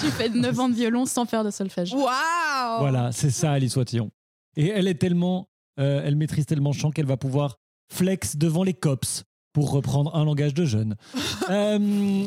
J'ai 0.00 0.10
fait 0.10 0.28
9 0.28 0.60
ans 0.60 0.68
de 0.68 0.74
violon 0.74 1.06
sans 1.06 1.24
faire 1.24 1.42
de 1.42 1.50
solfège. 1.50 1.92
Waouh 1.92 2.78
Voilà, 2.78 3.10
c'est 3.10 3.30
ça 3.30 3.50
Alice 3.52 3.74
Watillon. 3.74 4.10
Et 4.56 4.68
elle 4.68 4.86
est 4.86 4.94
tellement, 5.00 5.48
euh, 5.80 6.02
elle 6.04 6.14
maîtrise 6.14 6.46
tellement 6.46 6.70
le 6.70 6.76
chant 6.76 6.92
qu'elle 6.92 7.06
va 7.06 7.16
pouvoir 7.16 7.56
flex 7.92 8.36
devant 8.36 8.62
les 8.62 8.74
cops 8.74 9.24
pour 9.56 9.70
reprendre 9.70 10.14
un 10.14 10.26
langage 10.26 10.52
de 10.52 10.66
jeune. 10.66 10.96
Euh, 11.48 12.24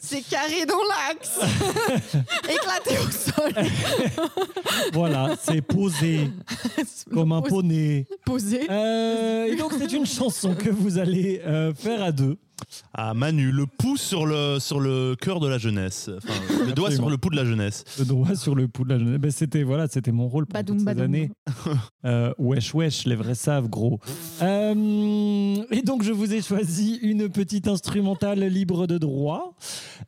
C'est 0.00 0.22
carré 0.22 0.64
dans 0.66 0.78
l'axe 0.88 1.40
Éclaté 2.44 2.96
au 2.98 3.10
sol 3.10 3.52
voilà, 4.92 5.34
c'est 5.40 5.62
posé 5.62 6.30
comme 7.12 7.32
un 7.32 7.42
poney. 7.42 8.06
Posé. 8.24 8.70
Euh, 8.70 9.46
et 9.46 9.56
donc 9.56 9.72
c'est 9.76 9.92
une 9.92 10.06
chanson 10.06 10.54
que 10.54 10.70
vous 10.70 10.98
allez 10.98 11.40
euh, 11.44 11.74
faire 11.74 12.02
à 12.04 12.12
deux. 12.12 12.36
Ah, 12.94 13.14
Manu, 13.14 13.50
le 13.50 13.66
pouce 13.66 14.00
sur 14.00 14.26
le, 14.26 14.58
sur 14.58 14.80
le 14.80 15.14
cœur 15.20 15.40
de 15.40 15.48
la 15.48 15.58
jeunesse. 15.58 16.10
Enfin, 16.16 16.64
le 16.66 16.72
doigt 16.72 16.90
sur 16.90 17.08
le 17.08 17.16
pouls 17.18 17.30
de 17.30 17.36
la 17.36 17.44
jeunesse. 17.44 17.84
Le 17.98 18.04
doigt 18.04 18.34
sur 18.34 18.54
le 18.54 18.68
pouls 18.68 18.84
de 18.84 18.90
la 18.90 18.98
jeunesse. 18.98 19.18
Ben, 19.20 19.30
c'était 19.30 19.62
voilà, 19.62 19.88
c'était 19.88 20.12
mon 20.12 20.28
rôle 20.28 20.46
pendant 20.46 20.60
Badoum, 20.60 20.76
toutes 20.78 20.80
ces 20.88 20.94
badoum. 20.94 21.04
années. 21.04 21.30
Euh, 22.04 22.32
wesh 22.38 22.74
wesh, 22.74 23.04
les 23.06 23.16
vrais 23.16 23.34
savent 23.34 23.68
gros. 23.68 23.98
Euh, 24.42 25.64
et 25.70 25.82
donc 25.82 26.02
je 26.02 26.12
vous 26.12 26.32
ai 26.32 26.40
choisi 26.42 26.96
une 27.02 27.28
petite 27.28 27.68
instrumentale 27.68 28.40
libre 28.44 28.86
de 28.86 28.98
droit. 28.98 29.54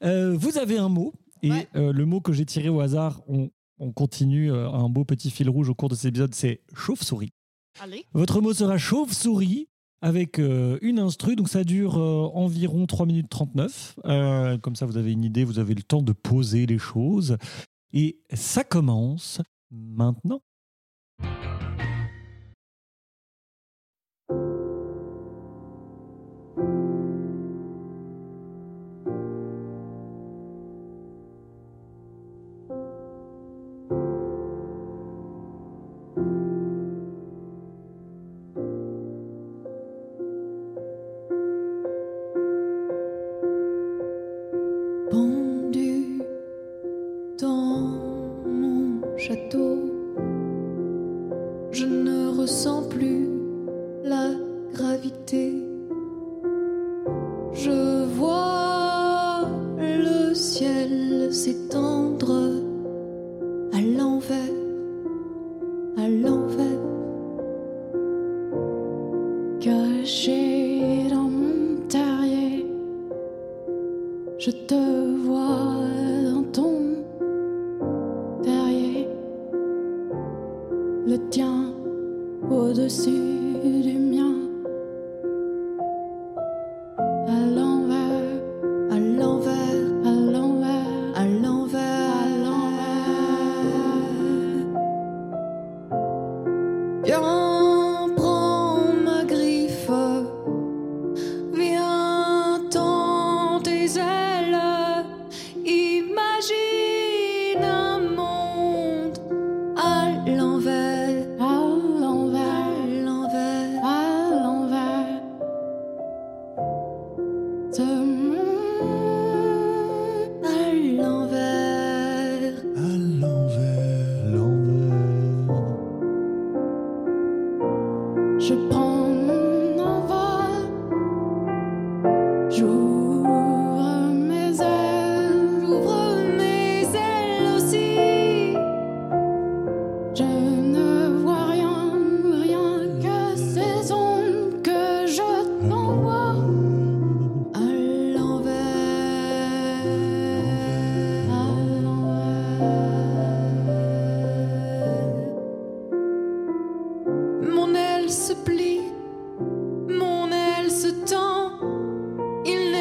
Euh, 0.04 0.35
vous 0.37 0.59
avez 0.59 0.78
un 0.78 0.88
mot 0.88 1.12
et 1.42 1.50
Ouais. 1.50 1.69
euh, 1.76 1.92
le 1.92 2.04
mot 2.07 2.21
que 2.21 2.33
j'ai 2.33 2.45
tiré 2.45 2.69
au 2.69 2.80
hasard, 2.80 3.23
on, 3.28 3.50
on 3.78 3.92
continue 3.92 4.52
un 4.52 4.88
beau 4.88 5.04
petit 5.04 5.30
fil 5.30 5.49
rouge 5.49 5.69
au 5.71 5.75
cours 5.75 5.88
de 5.88 5.95
cet 5.95 6.07
épisode, 6.11 6.35
c'est 6.35 6.61
chauve-souris. 6.75 7.33
Allez. 7.80 8.04
Votre 8.12 8.40
mot 8.40 8.52
sera 8.52 8.76
chauve-souris 8.78 9.69
avec 10.02 10.38
euh, 10.38 10.78
une 10.83 10.99
instru, 10.99 11.37
donc 11.37 11.49
ça 11.49 11.64
dure 11.64 11.99
euh, 11.99 12.30
environ 12.35 12.87
3 12.87 13.07
minutes 13.07 13.28
39. 13.28 13.97
Euh, 14.04 14.59
comme 14.59 14.76
ça, 14.76 14.87
vous 14.87 14.97
avez 14.97 15.12
une 15.12 15.25
idée, 15.25 15.45
vous 15.45 15.59
avez 15.59 15.75
le 15.75 15.83
temps 15.83 16.02
de 16.02 16.12
poser 16.12 16.66
les 16.66 16.78
choses. 16.78 17.37
Et 17.92 18.21
ça 18.33 18.64
commence 18.64 19.40
maintenant. 19.71 20.42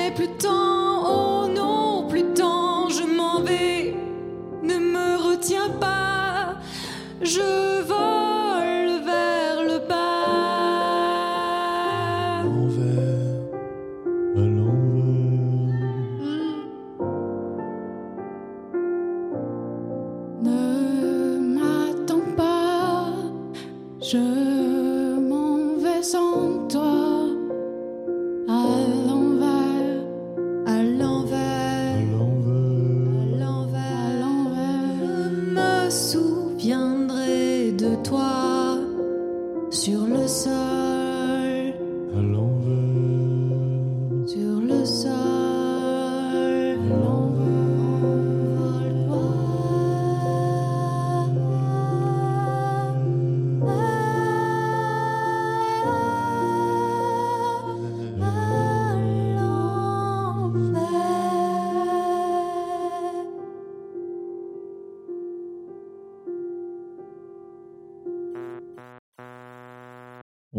vais 0.10 0.16
plus 0.16 0.28
tant, 0.38 1.44
oh 1.44 1.48
non, 1.48 2.08
plus 2.08 2.24
tant, 2.34 2.90
je 2.90 3.04
m'en 3.04 3.42
vais. 3.42 3.96
Ne 4.64 4.78
me 4.78 5.18
retiens 5.18 5.70
pas, 5.80 6.56
je 7.22 7.82
vole. 7.84 8.29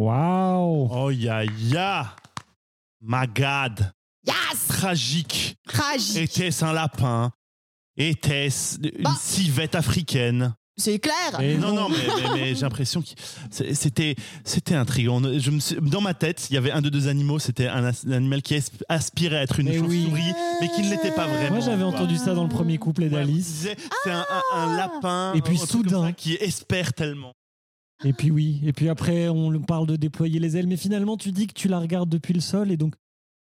Waouh 0.01 0.89
Oh 0.91 1.11
ya 1.11 1.45
ya 1.45 2.17
Magad 3.03 3.93
Yes! 4.27 4.67
Tragique 4.69 5.57
Tragique! 5.69 6.17
Était-ce 6.17 6.65
un 6.65 6.73
lapin? 6.73 7.31
Était-ce 7.99 8.79
une 8.79 9.03
Bah. 9.03 9.15
civette 9.21 9.75
africaine? 9.75 10.55
C'est 10.79 10.99
clair! 10.99 11.39
Et 11.41 11.59
Non, 11.59 11.75
non, 11.75 11.91
mais, 11.91 11.97
mais- 11.99 12.31
mais 12.35 12.55
j'ai 12.55 12.63
l'impression 12.63 13.03
que 13.03 13.09
c'était, 13.51 14.15
c'était 14.45 14.75
intriguant. 14.75 15.21
Je 15.39 15.51
me 15.51 15.61
suis- 15.61 15.77
dans 15.83 16.01
ma 16.01 16.15
tête, 16.15 16.47
il 16.49 16.55
y 16.55 16.57
avait 16.57 16.71
un 16.71 16.81
de 16.81 16.89
deux 16.89 17.07
animaux. 17.09 17.39
C'était 17.39 17.69
un, 17.69 17.85
as- 17.85 18.07
un 18.07 18.13
animal 18.13 18.41
qui 18.41 18.55
asp- 18.55 18.81
aspirait 18.89 19.37
à 19.37 19.43
être 19.43 19.61
une 19.61 19.69
Mais 19.69 19.79
oui. 19.79 20.05
chauve-souris, 20.05 20.33
mais 20.63 20.69
qui 20.71 20.81
ne 20.83 20.89
l'était 20.91 21.11
pas 21.15 21.27
vraiment. 21.27 21.57
Moi 21.57 21.61
j'avais 21.61 21.83
entendu 21.85 22.17
ça 22.17 22.33
dans 22.33 22.45
le 22.45 22.49
premier 22.49 22.79
couplet 22.79 23.11
d'Alice. 23.11 23.67
C'est 24.05 24.11
un, 24.11 24.25
un- 24.55 24.57
un 24.57 24.77
lapin. 24.79 25.35
Et 25.35 25.43
puis 25.43 25.59
soudain. 25.59 26.05
ça 26.07 26.13
qui 26.13 26.35
espère 26.37 26.95
tellement. 26.95 27.35
Et 28.05 28.13
puis 28.13 28.31
oui, 28.31 28.61
et 28.65 28.73
puis 28.73 28.89
après 28.89 29.29
on 29.29 29.61
parle 29.63 29.87
de 29.87 29.97
déployer 29.97 30.39
les 30.41 30.57
ailes, 30.57 30.67
mais 30.67 30.77
finalement 30.79 31.17
tu 31.17 31.33
dis 31.33 31.47
que 31.47 31.53
tu 31.53 31.69
la 31.69 31.79
regardes 31.79 32.09
depuis 32.09 32.33
le 32.33 32.41
sol 32.41 32.71
et 32.71 32.77
donc 32.77 32.95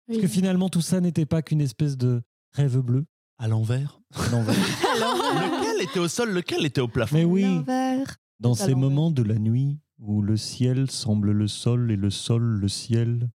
Oui. 0.08 0.20
que 0.20 0.26
finalement 0.28 0.68
tout 0.68 0.82
ça 0.82 1.00
n'était 1.00 1.24
pas 1.26 1.40
qu'une 1.42 1.60
espèce 1.60 1.96
de 1.96 2.22
rêve 2.52 2.78
bleu. 2.80 3.04
À 3.38 3.48
l'envers. 3.48 4.00
L'envers. 4.30 4.54
lequel 4.54 5.82
était 5.88 5.98
au 5.98 6.08
sol, 6.08 6.30
lequel 6.32 6.66
était 6.66 6.80
au 6.82 6.88
plafond? 6.88 7.16
Mais 7.16 7.24
oui, 7.24 7.42
L'envers. 7.42 8.16
dans 8.40 8.52
à 8.52 8.56
ces 8.56 8.74
moments 8.74 9.10
de 9.10 9.22
la 9.22 9.38
nuit 9.38 9.78
où 9.98 10.20
le 10.20 10.36
ciel 10.36 10.90
semble 10.90 11.30
le 11.32 11.48
sol 11.48 11.90
et 11.90 11.96
le 11.96 12.10
sol 12.10 12.42
le 12.42 12.68
ciel, 12.68 13.30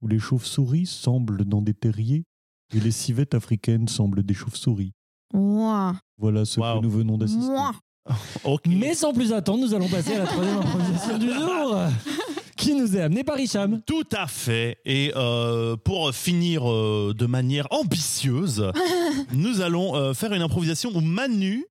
où 0.00 0.08
les 0.08 0.18
chauves-souris 0.18 0.86
semblent 0.86 1.44
dans 1.44 1.60
des 1.60 1.74
terriers 1.74 2.24
et 2.74 2.80
les 2.80 2.90
civettes 2.90 3.34
africaines 3.34 3.86
semblent 3.88 4.22
des 4.22 4.34
chauves-souris. 4.34 4.92
Ouah. 5.34 5.94
Voilà 6.18 6.44
ce 6.44 6.58
Wow. 6.60 6.78
que 6.78 6.82
nous 6.84 6.90
venons 6.90 7.18
d'assister. 7.18 7.52
Mais 8.66 8.94
sans 8.94 9.12
plus 9.12 9.32
attendre, 9.32 9.64
nous 9.66 9.74
allons 9.74 9.88
passer 9.88 10.14
à 10.14 10.18
la 10.20 10.26
troisième 10.26 10.58
improvisation 10.58 11.18
du 11.18 11.32
jour, 11.32 11.78
qui 12.56 12.74
nous 12.74 12.96
est 12.96 13.00
amenée 13.00 13.24
par 13.24 13.38
Hicham. 13.38 13.80
Tout 13.86 14.06
à 14.12 14.26
fait. 14.26 14.78
Et 14.84 15.12
euh, 15.16 15.76
pour 15.76 16.14
finir 16.14 16.70
euh, 16.70 17.14
de 17.16 17.26
manière 17.26 17.66
ambitieuse, 17.70 18.70
nous 19.32 19.60
allons 19.60 19.96
euh, 19.96 20.14
faire 20.14 20.32
une 20.32 20.42
improvisation 20.42 20.90
où 20.94 21.00
Manu 21.00 21.64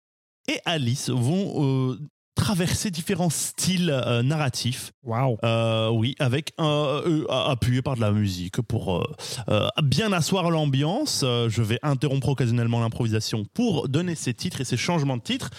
et 0.48 0.60
Alice 0.66 1.10
vont 1.10 1.92
euh, 1.92 2.00
traverser 2.36 2.92
différents 2.92 3.30
styles 3.30 3.90
euh, 3.90 4.24
narratifs. 4.24 4.92
Waouh. 5.04 5.38
Euh, 5.44 5.90
oui, 5.90 6.16
avec 6.20 6.52
euh, 6.60 7.26
appuyé 7.30 7.82
par 7.82 7.96
de 7.96 8.02
la 8.02 8.12
musique 8.12 8.62
pour 8.62 8.98
euh, 8.98 9.04
euh, 9.50 9.68
bien 9.84 10.12
asseoir 10.12 10.50
l'ambiance. 10.50 11.22
Euh, 11.24 11.48
je 11.50 11.62
vais 11.62 11.80
interrompre 11.84 12.30
occasionnellement 12.30 12.80
l'improvisation 12.80 13.46
pour 13.54 13.88
donner 13.88 14.16
ces 14.16 14.34
titres 14.34 14.62
et 14.62 14.66
ces 14.66 14.78
changements 14.78 15.18
de 15.18 15.22
titres. 15.22 15.52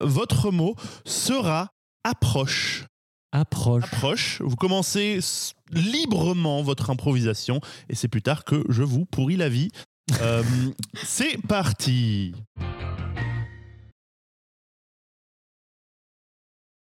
Votre 0.00 0.50
mot 0.50 0.74
sera 1.04 1.68
approche. 2.04 2.84
Approche. 3.32 3.84
Approche. 3.84 4.40
Vous 4.42 4.56
commencez 4.56 5.18
librement 5.70 6.62
votre 6.62 6.90
improvisation 6.90 7.60
et 7.88 7.94
c'est 7.94 8.08
plus 8.08 8.22
tard 8.22 8.44
que 8.44 8.64
je 8.68 8.82
vous 8.82 9.04
pourris 9.04 9.36
la 9.36 9.48
vie. 9.48 9.70
Euh, 10.22 10.42
c'est 10.94 11.36
parti. 11.46 12.32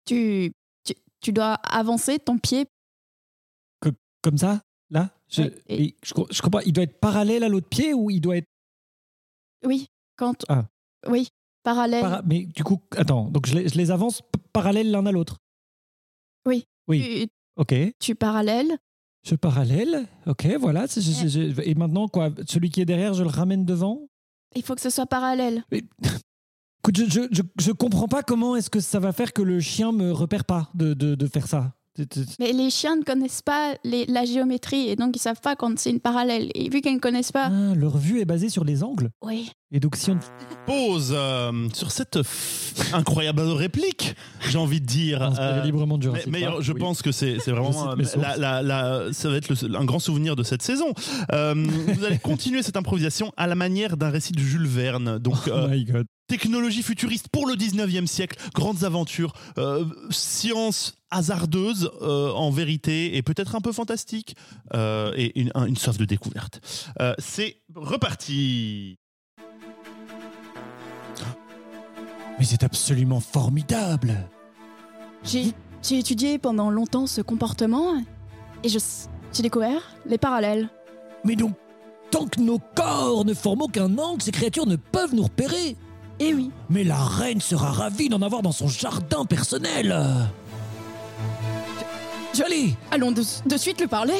Tu, 0.04 0.52
tu, 0.84 0.94
tu 1.20 1.32
dois 1.32 1.54
avancer 1.54 2.18
ton 2.18 2.38
pied. 2.38 2.66
Comme 4.22 4.38
ça 4.38 4.62
Là? 4.90 5.10
Je, 5.28 5.42
Ouais, 5.42 5.62
et- 5.68 5.96
je, 6.02 6.12
je 6.30 6.42
comprends. 6.42 6.60
Il 6.60 6.72
doit 6.72 6.84
être 6.84 6.98
parallèle 6.98 7.44
à 7.44 7.48
l'autre 7.48 7.68
pied 7.68 7.92
ou 7.94 8.10
il 8.10 8.20
doit 8.20 8.36
être. 8.38 8.48
Oui, 9.64 9.86
quand. 10.16 10.44
Ah. 10.48 10.66
Oui, 11.06 11.28
parallèle. 11.72 12.00
para- 12.02 12.22
Mais 12.26 12.46
du 12.46 12.64
coup, 12.64 12.78
attends, 12.96 13.28
donc 13.30 13.46
je 13.46 13.54
les, 13.56 13.68
je 13.68 13.76
les 13.76 13.90
avance 13.90 14.22
parallèles 14.52 14.90
l'un 14.90 15.04
à 15.06 15.12
l'autre. 15.12 15.36
Oui. 16.46 16.64
Tu, 16.90 17.28
Ok. 17.56 17.74
tu 17.98 18.14
parallèles. 18.14 18.78
Je 19.26 19.34
parallèle. 19.34 20.06
Ok, 20.26 20.46
voilà. 20.58 20.86
je- 20.86 21.00
je- 21.00 21.60
et 21.62 21.74
maintenant, 21.74 22.08
quoi 22.08 22.30
Celui 22.46 22.70
qui 22.70 22.80
est 22.80 22.86
derrière, 22.86 23.12
je 23.14 23.22
le 23.22 23.28
ramène 23.28 23.64
devant? 23.66 24.08
Il 24.56 24.62
faut 24.62 24.74
que 24.74 24.80
ce 24.80 24.88
soit 24.90 25.06
parallèle. 25.06 25.64
Écoute, 26.80 26.96
je, 26.96 27.04
je, 27.10 27.20
je, 27.30 27.42
je 27.60 27.72
comprends 27.72 28.08
pas 28.08 28.22
comment 28.22 28.56
est-ce 28.56 28.70
que 28.70 28.80
ça 28.80 29.00
va 29.00 29.12
faire 29.12 29.32
que 29.34 29.42
le 29.42 29.60
chien 29.60 29.92
me 29.92 30.12
repère 30.12 30.44
pas 30.44 30.70
de, 30.74 30.94
de, 30.94 31.14
de 31.16 31.26
faire 31.26 31.46
ça. 31.46 31.74
Mais 32.38 32.52
les 32.52 32.70
chiens 32.70 32.96
ne 32.96 33.02
connaissent 33.02 33.42
pas 33.42 33.74
les- 33.84 34.06
la 34.06 34.24
géométrie 34.24 34.88
et 34.88 34.96
donc 34.96 35.16
ils 35.16 35.20
savent 35.20 35.40
pas 35.40 35.56
quand 35.56 35.78
c'est 35.78 35.90
une 35.90 36.00
parallèle. 36.00 36.50
Et 36.54 36.68
vu 36.68 36.80
qu'ils 36.80 36.94
ne 36.94 37.00
connaissent 37.00 37.32
pas. 37.32 37.50
Ah, 37.52 37.74
leur 37.74 37.96
vue 37.98 38.20
est 38.20 38.24
basée 38.24 38.48
sur 38.48 38.64
les 38.64 38.82
angles. 38.82 39.10
Oui. 39.22 39.50
Et 39.70 39.80
donc, 39.80 39.96
si 39.96 40.10
on. 40.10 40.18
Pause 40.66 41.12
euh, 41.14 41.68
sur 41.74 41.90
cette 41.90 42.16
f- 42.16 42.94
incroyable 42.94 43.40
réplique, 43.42 44.14
j'ai 44.48 44.56
envie 44.58 44.80
de 44.80 44.86
dire. 44.86 45.30
Euh, 45.38 45.62
librement 45.62 45.98
du 45.98 46.08
Mais, 46.26 46.46
je 46.60 46.72
oui. 46.72 46.78
pense 46.80 47.02
que 47.02 47.12
c'est 47.12 47.36
vraiment 47.48 47.90
euh, 47.90 47.96
mes 47.96 48.04
sources. 48.04 48.24
la, 48.24 48.36
la- 48.38 48.62
la- 48.62 49.12
ça 49.12 49.28
va 49.28 49.36
être 49.36 49.48
le- 49.50 49.76
un 49.76 49.84
grand 49.84 49.98
souvenir 49.98 50.36
de 50.36 50.42
cette 50.42 50.62
saison. 50.62 50.92
Euh, 51.32 51.54
vous 51.54 52.04
allez 52.04 52.18
continuer 52.18 52.62
cette 52.62 52.76
improvisation 52.76 53.30
à 53.36 53.46
la 53.46 53.54
manière 53.54 53.96
d'un 53.98 54.08
récit 54.10 54.32
de 54.32 54.40
Jules 54.40 54.66
Verne. 54.66 55.18
Donc 55.18 55.36
Oh 55.48 55.50
euh, 55.50 55.68
my 55.68 55.84
god. 55.84 56.06
Technologie 56.28 56.82
futuriste 56.82 57.28
pour 57.28 57.46
le 57.46 57.54
19e 57.54 58.06
siècle, 58.06 58.36
grandes 58.54 58.84
aventures, 58.84 59.32
euh, 59.58 59.84
science 60.10 60.94
hasardeuse 61.10 61.90
euh, 62.02 62.30
en 62.32 62.50
vérité 62.50 63.16
et 63.16 63.22
peut-être 63.22 63.56
un 63.56 63.60
peu 63.60 63.72
fantastique 63.72 64.36
euh, 64.74 65.12
et 65.16 65.40
une, 65.40 65.50
un- 65.54 65.64
une 65.66 65.76
soif 65.76 65.96
de 65.98 66.04
découverte. 66.04 66.60
Euh, 67.00 67.14
c'est 67.18 67.56
reparti. 67.74 68.98
Mais 72.38 72.44
c'est 72.44 72.62
absolument 72.62 73.20
formidable. 73.20 74.14
J'ai 75.24 75.52
j'ai 75.82 75.98
étudié 75.98 76.38
pendant 76.38 76.70
longtemps 76.70 77.06
ce 77.06 77.20
comportement 77.20 78.02
et 78.62 78.68
je 78.68 78.78
j'ai 79.32 79.42
découvert 79.42 79.96
les 80.06 80.18
parallèles. 80.18 80.68
Mais 81.24 81.36
donc, 81.36 81.54
tant 82.10 82.26
que 82.26 82.40
nos 82.40 82.58
corps 82.76 83.24
ne 83.24 83.34
forment 83.34 83.62
aucun 83.62 83.98
angle, 83.98 84.22
ces 84.22 84.30
créatures 84.30 84.66
ne 84.66 84.76
peuvent 84.76 85.14
nous 85.14 85.24
repérer. 85.24 85.76
Et 86.20 86.34
oui. 86.34 86.50
Mais 86.70 86.84
la 86.84 86.96
reine 87.02 87.40
sera 87.40 87.70
ravie 87.70 88.08
d'en 88.08 88.22
avoir 88.22 88.42
dans 88.42 88.52
son 88.52 88.68
jardin 88.68 89.24
personnel. 89.24 89.96
Allez, 92.44 92.74
Allons 92.92 93.10
de, 93.12 93.22
de 93.46 93.56
suite 93.56 93.80
le 93.80 93.88
parler. 93.88 94.14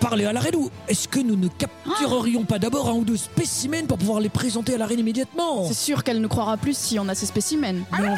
parlez 0.00 0.26
à 0.26 0.32
la 0.34 0.40
reine 0.40 0.56
ou 0.56 0.70
est-ce 0.86 1.08
que 1.08 1.18
nous 1.20 1.36
ne 1.36 1.48
capturerions 1.48 2.44
pas 2.44 2.58
d'abord 2.58 2.88
un 2.90 2.92
ou 2.92 3.04
deux 3.04 3.16
spécimens 3.16 3.86
pour 3.86 3.96
pouvoir 3.96 4.20
les 4.20 4.28
présenter 4.28 4.74
à 4.74 4.78
la 4.78 4.84
reine 4.86 4.98
immédiatement? 4.98 5.66
C'est 5.66 5.72
sûr 5.74 6.04
qu'elle 6.04 6.20
nous 6.20 6.28
croira 6.28 6.58
plus 6.58 6.76
si 6.76 6.98
on 6.98 7.08
a 7.08 7.14
ces 7.14 7.24
spécimens. 7.26 7.84
Mais 7.98 8.08
on- 8.08 8.16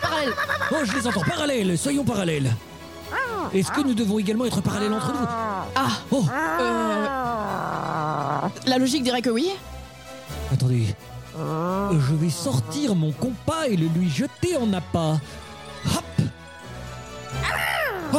Parallèle. 0.00 0.32
Oh, 0.70 0.76
je 0.84 0.96
les 0.96 1.06
entends 1.08 1.22
parallèles, 1.22 1.76
soyons 1.78 2.04
parallèles. 2.04 2.52
Est-ce 3.52 3.72
que 3.72 3.80
nous 3.80 3.94
devons 3.94 4.18
également 4.20 4.44
être 4.44 4.60
parallèles 4.62 4.92
entre 4.92 5.12
nous? 5.12 5.26
Ah. 5.74 5.88
Oh, 6.12 6.24
Euh, 6.60 7.06
la 8.66 8.78
logique 8.78 9.02
dirait 9.02 9.22
que 9.22 9.30
oui. 9.30 9.50
attendez. 10.52 10.94
Je 11.92 12.14
vais 12.14 12.30
sortir 12.30 12.94
mon 12.94 13.12
compas 13.12 13.66
et 13.68 13.76
le 13.76 13.86
lui 13.88 14.08
jeter 14.10 14.56
en 14.56 14.72
appât. 14.72 15.20
Hop 15.86 16.04
Oh, 18.14 18.18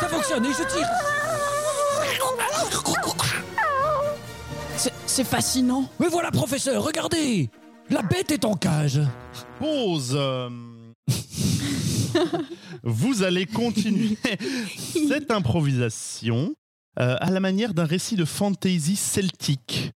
Ça 0.00 0.08
fonctionne 0.08 0.44
et 0.46 0.48
je 0.50 0.64
tire 0.74 0.88
C'est- 5.06 5.24
fascinant. 5.24 5.88
Mais 5.98 6.08
voilà, 6.08 6.30
professeur, 6.30 6.82
regardez 6.82 7.50
La 7.90 8.02
bête 8.02 8.30
est 8.30 8.44
en 8.46 8.54
cage. 8.54 9.00
Pause. 9.58 10.18
Vous 12.82 13.22
allez 13.22 13.44
continuer 13.46 14.16
cette 15.08 15.30
improvisation 15.30 16.54
euh, 16.98 17.16
à 17.20 17.30
la 17.30 17.40
manière 17.40 17.74
d'un 17.74 17.84
récit 17.84 18.16
de 18.16 18.24
fantasy 18.24 18.96
celtique. 18.96 19.92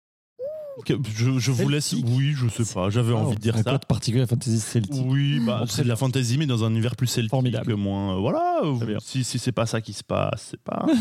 Je, 1.14 1.38
je 1.38 1.50
vous 1.50 1.68
laisse. 1.68 1.86
Celtique 1.86 2.06
Oui, 2.08 2.32
je 2.34 2.48
sais 2.48 2.74
pas. 2.74 2.88
J'avais 2.90 3.12
envie 3.12 3.36
de 3.36 3.40
dire 3.40 3.56
un 3.56 3.62
ça. 3.62 3.72
code 3.72 3.84
particulier 3.86 4.22
à 4.22 4.26
Fantasy 4.26 4.58
Celtic. 4.58 5.02
Oui, 5.06 5.40
bah, 5.44 5.64
c'est 5.68 5.82
de 5.82 5.88
la 5.88 5.96
fantasy, 5.96 6.38
mais 6.38 6.46
dans 6.46 6.64
un 6.64 6.70
univers 6.70 6.96
plus 6.96 7.06
celtique. 7.06 7.30
Formidable. 7.30 7.74
Moins, 7.76 8.16
euh, 8.16 8.20
voilà, 8.20 8.60
Très 8.78 8.86
bien. 8.86 8.98
si, 9.00 9.22
si 9.24 9.38
c'est 9.38 9.52
pas 9.52 9.66
ça 9.66 9.80
qui 9.80 9.92
se 9.92 10.02
passe, 10.04 10.48
c'est 10.50 10.60
pas. 10.62 10.86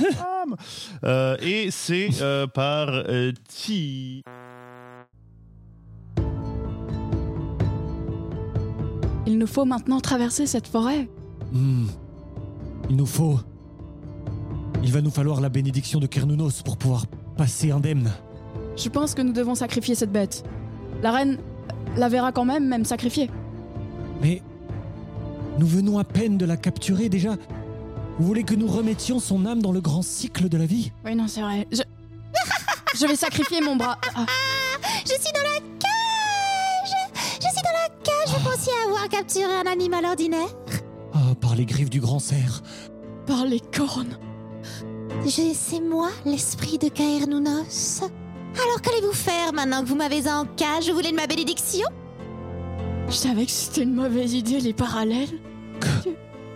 Euh, 1.03 1.37
et 1.41 1.69
c'est 1.71 2.09
euh, 2.21 2.47
par 2.47 2.89
euh, 2.89 3.31
Ti. 3.47 4.23
Il 9.27 9.37
nous 9.37 9.47
faut 9.47 9.65
maintenant 9.65 9.99
traverser 10.01 10.47
cette 10.47 10.67
forêt. 10.67 11.07
Hmm. 11.51 11.87
Il 12.89 12.95
nous 12.95 13.05
faut. 13.05 13.39
Il 14.83 14.91
va 14.91 15.01
nous 15.01 15.11
falloir 15.11 15.41
la 15.41 15.49
bénédiction 15.49 15.99
de 15.99 16.07
Kernounos 16.07 16.63
pour 16.65 16.77
pouvoir 16.77 17.05
passer 17.37 17.71
indemne. 17.71 18.11
Je 18.75 18.89
pense 18.89 19.13
que 19.13 19.21
nous 19.21 19.33
devons 19.33 19.55
sacrifier 19.55 19.95
cette 19.95 20.11
bête. 20.11 20.43
La 21.01 21.11
reine 21.11 21.37
la 21.97 22.07
verra 22.09 22.31
quand 22.31 22.45
même, 22.45 22.67
même 22.67 22.85
sacrifiée. 22.85 23.29
Mais 24.21 24.41
nous 25.59 25.67
venons 25.67 25.99
à 25.99 26.03
peine 26.03 26.37
de 26.37 26.45
la 26.45 26.55
capturer 26.57 27.09
déjà. 27.09 27.35
Vous 28.17 28.25
voulez 28.25 28.43
que 28.43 28.53
nous 28.55 28.67
remettions 28.67 29.19
son 29.19 29.45
âme 29.45 29.61
dans 29.61 29.71
le 29.71 29.81
grand 29.81 30.01
cycle 30.01 30.47
de 30.47 30.57
la 30.57 30.65
vie? 30.65 30.91
Oui, 31.03 31.15
non, 31.15 31.27
c'est 31.27 31.41
vrai. 31.41 31.67
Je... 31.71 31.81
Je 32.99 33.07
vais 33.07 33.15
sacrifier 33.15 33.61
mon 33.61 33.75
bras. 33.75 33.97
Ah, 34.15 34.25
Je 35.05 35.11
suis 35.11 35.31
dans 35.33 35.41
la 35.41 35.59
cage 35.79 37.17
Je 37.41 37.47
suis 37.47 37.61
dans 37.63 37.71
la 37.73 37.89
cage 38.03 38.37
Vous 38.37 38.49
pensiez 38.49 38.73
avoir 38.85 39.07
capturé 39.09 39.53
un 39.53 39.69
animal 39.71 40.05
ordinaire? 40.05 40.47
Ah, 41.13 41.35
par 41.39 41.55
les 41.55 41.65
griffes 41.65 41.89
du 41.89 41.99
grand 41.99 42.19
cerf. 42.19 42.61
par 43.25 43.45
les 43.45 43.59
cornes. 43.59 44.17
Je, 45.25 45.51
C'est 45.53 45.81
moi, 45.81 46.09
l'esprit 46.25 46.77
de 46.77 46.87
Kaernounos. 46.89 48.01
Alors 48.55 48.81
qu'allez-vous 48.81 49.13
faire 49.13 49.53
maintenant 49.53 49.83
que 49.83 49.87
vous 49.89 49.95
m'avez 49.95 50.27
en 50.29 50.45
cage 50.45 50.87
Vous 50.89 50.93
voulez 50.95 51.11
de 51.11 51.15
ma 51.15 51.27
bénédiction? 51.27 51.87
Je 53.09 53.13
savais 53.15 53.45
que 53.45 53.51
c'était 53.51 53.83
une 53.83 53.93
mauvaise 53.95 54.33
idée, 54.33 54.59
les 54.59 54.73
parallèles. 54.73 55.29
Tu- 56.03 56.09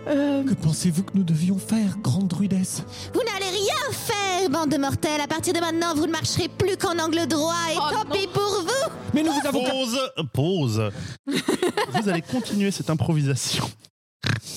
Euh, 0.08 0.44
Que 0.44 0.54
pensez-vous 0.54 1.02
que 1.02 1.10
nous 1.14 1.24
devions 1.24 1.58
faire, 1.58 1.98
grande 2.00 2.28
druidesse 2.28 2.84
Vous 3.12 3.20
n'allez 3.24 3.50
rien 3.50 3.90
faire, 3.92 4.48
bande 4.50 4.70
de 4.70 4.76
mortels 4.76 5.20
À 5.20 5.26
partir 5.26 5.52
de 5.52 5.58
maintenant, 5.58 5.96
vous 5.96 6.06
ne 6.06 6.12
marcherez 6.12 6.46
plus 6.48 6.76
qu'en 6.76 6.96
angle 7.00 7.26
droit 7.26 7.52
et 7.72 7.76
Oh, 7.76 7.90
tant 7.92 8.08
pis 8.12 8.28
pour 8.32 8.62
vous 8.62 8.92
Mais 9.12 9.24
nous 9.24 9.32
vous 9.32 9.44
avons... 9.48 9.64
Pause. 9.64 9.98
Pause. 10.32 10.90
Vous 11.26 12.08
allez 12.08 12.22
continuer 12.22 12.70
cette 12.70 12.88
improvisation. 12.88 13.64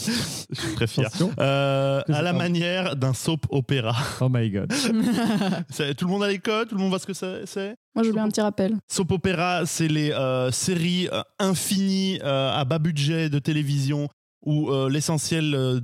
Je 0.52 0.62
suis 0.62 0.76
très 0.76 0.88
fier. 0.88 1.10
Euh, 1.40 2.02
à 2.08 2.22
la 2.22 2.34
manière 2.34 2.96
d'un 2.96 3.14
soap 3.14 3.46
opéra. 3.50 3.96
Oh 4.22 4.28
my 4.32 4.50
god. 4.50 4.70
Tout 5.98 6.06
le 6.06 6.12
monde 6.12 6.24
a 6.24 6.28
les 6.28 6.40
codes 6.40 6.70
Tout 6.70 6.76
le 6.76 6.82
monde 6.82 6.90
voit 6.90 7.00
ce 7.00 7.06
que 7.08 7.14
c'est 7.14 7.76
moi, 7.96 8.04
je 8.04 8.10
voulais 8.10 8.22
un 8.22 8.30
petit 8.30 8.40
rappel. 8.42 8.76
Soap 8.88 9.12
opéra, 9.12 9.66
c'est 9.66 9.88
les 9.90 10.12
euh, 10.12 10.52
séries 10.52 11.10
euh, 11.12 11.22
infinies 11.40 12.20
euh, 12.24 12.52
à 12.54 12.64
bas 12.64 12.80
budget 12.80 13.30
de 13.30 13.40
télévision 13.40 14.08
où 14.46 14.70
euh, 14.72 14.90
l'essentiel 14.90 15.52
de, 15.52 15.80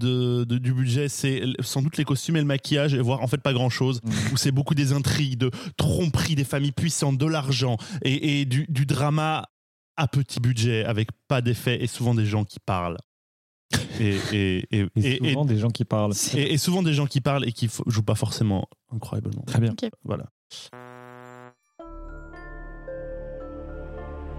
de- 0.45 0.57
du 0.57 0.73
budget, 0.73 1.09
c'est 1.09 1.41
sans 1.59 1.81
doute 1.81 1.97
les 1.97 2.05
costumes 2.05 2.37
et 2.37 2.39
le 2.39 2.45
maquillage, 2.45 2.93
et 2.93 2.99
voire 3.01 3.21
en 3.21 3.27
fait 3.27 3.41
pas 3.41 3.51
grand-chose, 3.51 3.99
où 4.31 4.37
c'est 4.37 4.51
beaucoup 4.51 4.75
des 4.75 4.93
intrigues, 4.93 5.37
de 5.37 5.51
tromperies 5.75 6.35
des 6.35 6.45
familles 6.45 6.71
puissantes, 6.71 7.17
de 7.17 7.25
l'argent, 7.25 7.75
et, 8.03 8.39
et 8.39 8.45
du, 8.45 8.65
du 8.69 8.85
drama 8.85 9.43
à 9.97 10.07
petit 10.07 10.39
budget, 10.39 10.85
avec 10.85 11.09
pas 11.27 11.41
d'effets, 11.41 11.83
et 11.83 11.87
souvent 11.87 12.15
des 12.15 12.25
gens 12.25 12.45
qui 12.45 12.59
parlent. 12.65 12.97
Et, 13.99 14.15
et, 14.33 14.57
et, 14.71 14.79
Et 14.79 14.87
et- 14.95 15.25
et- 15.25 15.29
souvent 15.29 15.45
des 15.45 15.57
gens 15.57 15.69
qui 15.69 15.85
parlent. 15.85 16.13
et- 16.35 16.53
et 16.53 16.57
souvent 16.57 16.83
des 16.83 16.93
gens 16.93 17.05
qui 17.05 17.21
parlent 17.21 17.47
et 17.47 17.51
qui 17.51 17.69
jouent 17.87 18.03
pas 18.03 18.15
forcément 18.15 18.67
incroyablement. 18.93 19.43
Très 19.45 19.59
bien. 19.59 19.73
Voilà. 20.03 20.25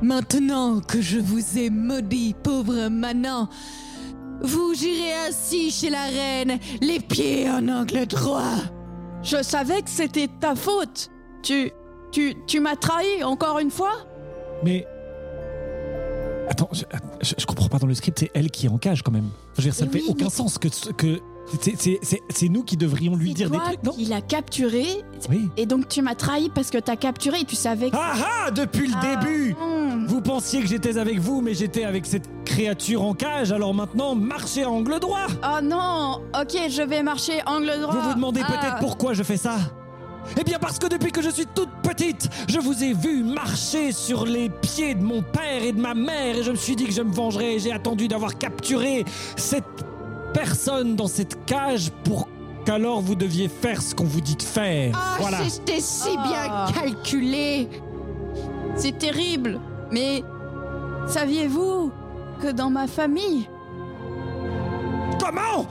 Maintenant 0.03 0.81
que 0.81 1.01
je 1.01 1.19
vous 1.19 1.59
ai 1.59 1.71
maudit, 1.71 2.35
pauvre 2.43 2.89
manant, 2.89 3.49
vous 4.43 4.75
girez 4.75 5.15
ainsi 5.29 5.71
chez 5.71 5.89
la 5.91 6.05
reine, 6.05 6.59
les 6.83 7.01
pieds 7.01 7.49
en 7.49 7.67
angle 7.69 8.07
droit. 8.07 8.43
Je 9.23 9.43
savais 9.43 9.81
que 9.83 9.91
c'était 9.91 10.29
ta 10.41 10.55
faute. 10.55 11.09
Tu. 11.43 11.71
Tu, 12.13 12.35
tu 12.47 12.61
m'as 12.61 12.77
trahi 12.77 13.25
encore 13.25 13.59
une 13.59 13.71
fois? 13.71 14.07
Mais. 14.65 14.87
Attends, 16.49 16.69
je, 16.73 16.85
je- 17.23 17.35
je 17.39 17.47
comprends 17.47 17.69
pas 17.69 17.79
dans 17.79 17.87
le 17.87 17.95
script, 17.95 18.19
c'est 18.21 18.31
elle 18.35 18.51
qui 18.51 18.67
est 18.67 18.69
en 18.69 18.79
cage 18.79 19.03
quand 19.03 19.13
même. 19.13 19.29
Je 19.55 19.63
veux 19.63 19.65
dire, 19.65 19.75
ça 19.75 19.85
ne 19.87 19.91
fait 19.91 20.03
aucun 20.09 20.29
sens 20.31 20.59
que. 20.59 20.69
que 20.93 21.21
c'est- 21.61 22.49
nous 22.49 22.63
qui 22.65 22.77
devrions 22.77 23.15
lui 23.15 23.33
dire 23.35 23.51
des 23.51 23.59
trucs, 23.59 23.83
non 23.85 23.93
qui 23.93 24.05
l'as 24.07 24.21
capturé 24.21 24.85
Oui. 25.31 25.49
et 25.57 25.65
donc 25.67 25.89
tu 25.89 26.03
m'as 26.03 26.15
trahi 26.17 26.51
parce 26.53 26.71
que 26.71 26.79
t'as 26.79 26.97
capturé 26.97 27.41
et 27.41 27.45
tu 27.45 27.55
savais 27.57 27.91
que. 27.91 27.97
Ah 27.97 28.15
ah 28.47 28.51
Depuis 28.51 28.89
le 28.89 28.95
Ah, 29.01 29.17
début. 29.17 29.55
Vous 30.09 30.21
pensiez 30.21 30.61
que 30.61 30.67
j'étais 30.69 30.99
avec 30.99 31.19
vous, 31.19 31.41
mais 31.41 31.55
j'étais 31.55 31.85
avec 31.85 32.07
cette 32.07 32.29
créature 32.45 33.03
en 33.03 33.15
cage, 33.15 33.51
alors 33.53 33.75
maintenant, 33.75 34.15
marchez 34.15 34.63
à 34.65 34.71
angle 34.71 34.99
droit 35.01 35.27
Oh 35.45 35.61
non 35.63 36.21
Ok, 36.41 36.57
je 36.69 36.83
vais 36.83 37.03
marcher 37.03 37.41
angle 37.47 37.81
droit. 37.81 37.95
Vous 37.95 38.09
vous 38.09 38.15
demandez 38.15 38.41
Ah. 38.45 38.53
peut-être 38.53 38.79
pourquoi 38.81 39.15
je 39.15 39.23
fais 39.23 39.37
ça 39.37 39.57
Eh 40.39 40.45
bien 40.45 40.59
parce 40.59 40.79
que 40.79 40.87
depuis 40.87 41.13
que 41.13 41.23
je 41.23 41.31
suis 41.31 41.47
toute 41.47 41.71
petite, 41.83 42.29
je 42.49 42.59
vous 42.59 42.83
ai 42.85 42.93
vu 42.93 43.23
marcher 43.23 43.93
sur 43.93 44.25
les 44.27 44.49
pieds 44.51 44.95
de 44.95 45.03
mon 45.03 45.23
père 45.23 45.63
et 45.63 45.73
de 45.73 45.81
ma 45.81 45.95
mère 45.95 46.37
et 46.39 46.43
je 46.43 46.51
me 46.51 46.57
suis 46.57 46.77
dit 46.77 46.85
que 46.87 46.93
je 46.93 47.03
me 47.03 47.13
vengerais 47.13 47.55
et 47.55 47.59
j'ai 47.59 47.73
attendu 47.73 48.09
d'avoir 48.09 48.37
capturé 48.37 49.05
cette 49.37 49.65
personne 50.35 50.97
dans 50.97 51.07
cette 51.07 51.45
cage 51.47 51.91
pour 52.05 52.29
qu'alors 52.65 53.01
vous 53.01 53.15
deviez 53.15 53.49
faire 53.49 53.81
ce 53.81 53.95
qu'on 53.95 54.05
vous 54.05 54.21
dit 54.21 54.37
de 54.37 54.43
faire. 54.43 54.93
Ah, 54.95 55.17
voilà. 55.21 55.39
c'était 55.49 55.81
si 55.81 56.11
Ah. 56.19 56.67
bien 56.73 56.83
calculé. 56.83 57.69
C'est 58.75 58.99
terrible. 58.99 59.61
Mais 59.91 60.23
saviez-vous 61.07 61.93
que 62.43 62.49
dans 62.53 62.69
ma 62.71 62.87
famille, 62.87 63.49
Comment? 65.21 65.67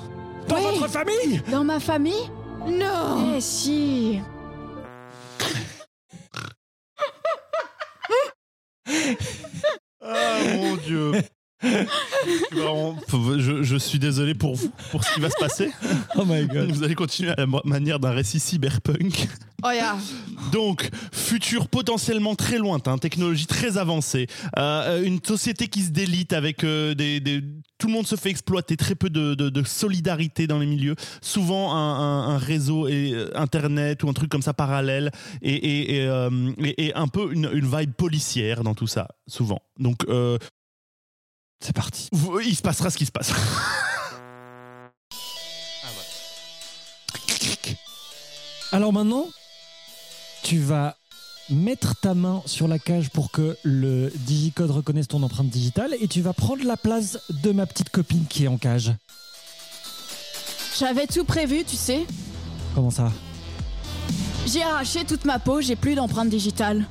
Dans 0.48 0.56
Oui. 0.56 0.62
votre 0.80 0.90
famille? 0.92 1.42
Dans 1.52 1.64
ma 1.64 1.80
famille, 1.80 2.30
Non. 2.68 3.34
eh 3.36 3.42
si, 3.42 4.20
Vraiment, 12.52 12.98
je, 13.38 13.64
je 13.64 13.76
suis 13.78 14.00
désolé 14.00 14.34
pour 14.36 14.56
vous, 14.56 14.72
pour 14.92 15.04
ce 15.04 15.14
qui 15.14 15.20
va 15.20 15.30
se 15.30 15.38
passer. 15.40 15.72
Oh 16.18 16.24
my 16.26 16.46
god. 16.48 16.72
Vous 16.72 16.84
allez 16.84 16.96
continuer 16.96 17.32
à 17.32 17.36
la 17.38 17.46
manière 17.66 18.00
d'un 18.00 18.12
récit 18.12 18.40
cyberpunk. 18.40 19.28
Oh 19.64 19.70
ya. 19.72 19.98
Donc, 20.52 20.90
futur 21.12 21.68
potentiellement 21.68 22.36
très 22.36 22.58
lointain, 22.58 22.98
technologie 22.98 23.46
très 23.48 23.78
avancée, 23.78 24.28
euh, 24.58 25.04
une 25.04 25.20
société 25.24 25.68
qui 25.68 25.82
se 25.82 25.90
délite 25.90 26.32
avec 26.34 26.64
euh, 26.64 26.94
des, 26.94 27.20
des- 27.20 27.42
Tout 27.78 27.88
le 27.88 27.94
monde 27.94 28.08
se 28.08 28.16
fait 28.16 28.30
exploiter, 28.30 28.78
très 28.78 28.96
peu 28.96 29.10
de, 29.10 29.34
de- 29.34 29.50
de 29.50 29.64
solidarité 29.64 30.48
dans 30.48 30.60
les 30.60 30.66
milieux, 30.68 30.96
souvent 31.22 31.74
un, 31.76 32.00
un- 32.00 32.30
un 32.36 32.38
réseau 32.38 32.88
et, 32.88 33.12
euh, 33.14 33.30
internet 33.36 34.04
ou 34.04 34.10
un 34.10 34.14
truc 34.14 34.30
comme 34.30 34.42
ça 34.44 34.54
parallèle, 34.54 35.12
et, 35.42 35.54
et- 35.54 35.96
et, 35.98 36.06
euh, 36.08 36.30
et- 36.64 36.86
et 36.88 36.96
un 36.96 37.08
peu 37.08 37.34
une, 37.34 37.50
une 37.54 37.66
vibe 37.66 37.94
policière 37.94 38.64
dans 38.64 38.76
tout 38.76 38.88
ça, 38.88 39.08
souvent. 39.28 39.62
Donc, 39.80 39.98
euh, 40.08 40.38
C'est 41.60 41.74
parti. 41.74 42.10
vous- 42.12 42.40
il 42.40 42.56
se 42.56 42.62
passera 42.62 42.90
ce 42.90 42.98
qui 42.98 43.06
se 43.06 43.12
passe. 43.12 43.32
Alors 48.72 48.92
maintenant, 48.92 49.28
tu 50.44 50.60
vas 50.60 50.96
mettre 51.50 51.96
ta 51.96 52.14
main 52.14 52.42
sur 52.46 52.68
la 52.68 52.80
cage 52.80 53.10
pour 53.10 53.32
que 53.32 53.56
le 53.64 54.12
digicode 54.16 54.72
reconnaisse 54.72 55.08
ton 55.08 55.22
empreinte 55.24 55.50
digitale 55.50 55.96
et 56.02 56.08
tu 56.08 56.22
vas 56.22 56.34
prendre 56.34 56.64
la 56.66 56.76
place 56.76 57.20
de 57.30 57.52
ma 57.52 57.66
petite 57.66 57.90
copine 57.90 58.26
qui 58.28 58.46
est 58.46 58.48
en 58.48 58.58
cage. 58.58 58.94
j'avais 60.78 61.08
tout 61.08 61.24
prévu, 61.24 61.64
tu 61.64 61.76
sais. 61.76 62.06
Comment 62.74 62.92
ça? 62.92 63.12
J'ai 64.48 64.64
arraché 64.64 65.06
toute 65.06 65.26
ma 65.26 65.40
peau, 65.40 65.62
j'ai 65.62 65.76
plus 65.76 65.96
d'empreinte 65.96 66.30
digitale. 66.30 66.86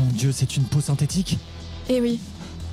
Mon 0.00 0.06
dieu, 0.12 0.30
c'est 0.32 0.56
une 0.56 0.64
peau 0.64 0.80
synthétique 0.80 1.38
Eh 1.88 2.00
oui, 2.00 2.20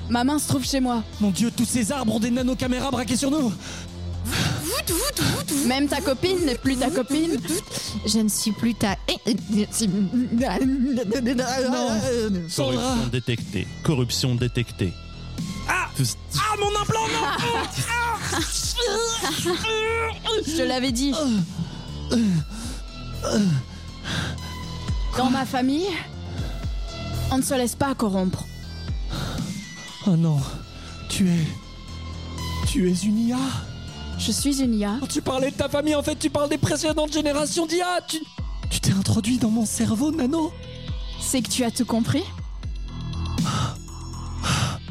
ma 0.08 0.24
main 0.24 0.38
se 0.38 0.48
trouve 0.48 0.64
chez 0.64 0.80
moi. 0.80 1.02
Mon 1.20 1.30
dieu, 1.30 1.50
tous 1.54 1.64
ces 1.64 1.92
arbres 1.92 2.14
ont 2.14 2.20
des 2.20 2.30
nanocaméras 2.30 2.90
braquées 2.90 3.16
sur 3.16 3.30
nous 3.30 3.52
Même 5.66 5.88
ta 5.88 6.00
copine 6.00 6.44
n'est 6.44 6.56
plus 6.56 6.76
ta 6.76 6.90
copine. 6.90 7.38
Je 8.06 8.18
ne 8.18 8.28
suis 8.28 8.52
plus 8.52 8.74
ta... 8.74 8.96
Corruption 12.56 13.06
détectée. 13.10 13.66
Corruption 13.82 14.34
détectée. 14.34 14.92
Ah 15.68 15.88
Ah, 16.36 16.56
mon 16.58 16.80
implant, 16.80 17.06
non 17.08 17.26
Je 20.46 20.56
te 20.56 20.62
l'avais 20.62 20.92
dit. 20.92 21.14
Dans 25.16 25.30
ma 25.30 25.46
famille, 25.46 25.86
on 27.30 27.38
ne 27.38 27.42
se 27.42 27.54
laisse 27.54 27.76
pas 27.76 27.94
corrompre. 27.94 28.44
Oh 30.06 30.16
non, 30.16 30.38
tu 31.08 31.28
es. 31.28 31.46
Tu 32.68 32.90
es 32.90 32.94
une 33.04 33.18
IA 33.28 33.38
Je 34.18 34.32
suis 34.32 34.60
une 34.62 34.74
IA. 34.74 34.96
Quand 35.00 35.06
tu 35.06 35.22
parlais 35.22 35.50
de 35.50 35.56
ta 35.56 35.68
famille, 35.68 35.94
en 35.94 36.02
fait, 36.02 36.16
tu 36.16 36.28
parles 36.30 36.48
des 36.48 36.58
précédentes 36.58 37.12
générations 37.12 37.66
d'IA 37.66 38.00
Tu 38.08 38.18
tu 38.70 38.80
t'es 38.80 38.92
introduit 38.92 39.38
dans 39.38 39.50
mon 39.50 39.66
cerveau, 39.66 40.10
Nano 40.10 40.52
C'est 41.20 41.42
que 41.42 41.48
tu 41.48 41.62
as 41.64 41.70
tout 41.70 41.84
compris 41.84 42.24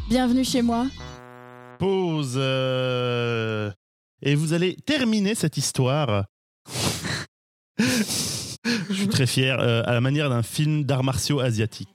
Bienvenue 0.09 0.45
chez 0.45 0.61
moi. 0.61 0.85
Pause. 1.79 2.35
euh, 2.37 3.71
Et 4.21 4.35
vous 4.35 4.53
allez 4.53 4.75
terminer 4.85 5.35
cette 5.35 5.57
histoire. 5.57 6.25
Je 8.89 8.93
suis 8.93 9.07
très 9.09 9.27
fier, 9.27 9.59
euh, 9.59 9.81
à 9.85 9.93
la 9.93 10.01
manière 10.01 10.29
d'un 10.29 10.43
film 10.43 10.83
d'arts 10.85 11.03
martiaux 11.03 11.39
asiatique. 11.41 11.89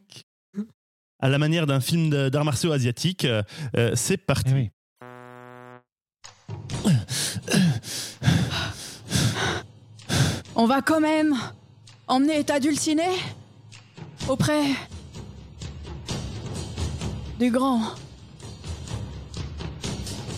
À 1.21 1.29
la 1.29 1.39
manière 1.39 1.67
d'un 1.67 1.81
film 1.81 2.11
d'arts 2.31 2.45
martiaux 2.45 2.71
asiatique, 2.71 3.25
euh, 3.25 3.43
euh, 3.77 3.91
c'est 3.97 4.17
parti. 4.19 4.53
Eh 4.53 4.55
oui. 4.55 4.71
On 10.55 10.67
va 10.67 10.81
quand 10.81 11.01
même 11.01 11.35
emmener 12.07 12.45
ta 12.45 12.61
dulcinée 12.61 13.17
auprès 14.29 14.63
du 17.41 17.51
grand, 17.51 17.83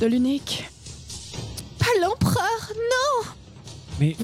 de 0.01 0.07
l'unique. 0.07 0.65
Pas 1.79 1.87
l'empereur, 2.01 2.73
non 2.75 3.31
Mais. 3.99 4.17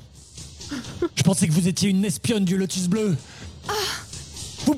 Je 1.15 1.23
pensais 1.23 1.47
que 1.47 1.53
vous 1.53 1.69
étiez 1.69 1.91
une 1.91 2.05
espionne 2.05 2.45
du 2.47 2.57
Lotus 2.57 2.89
Bleu 2.89 3.15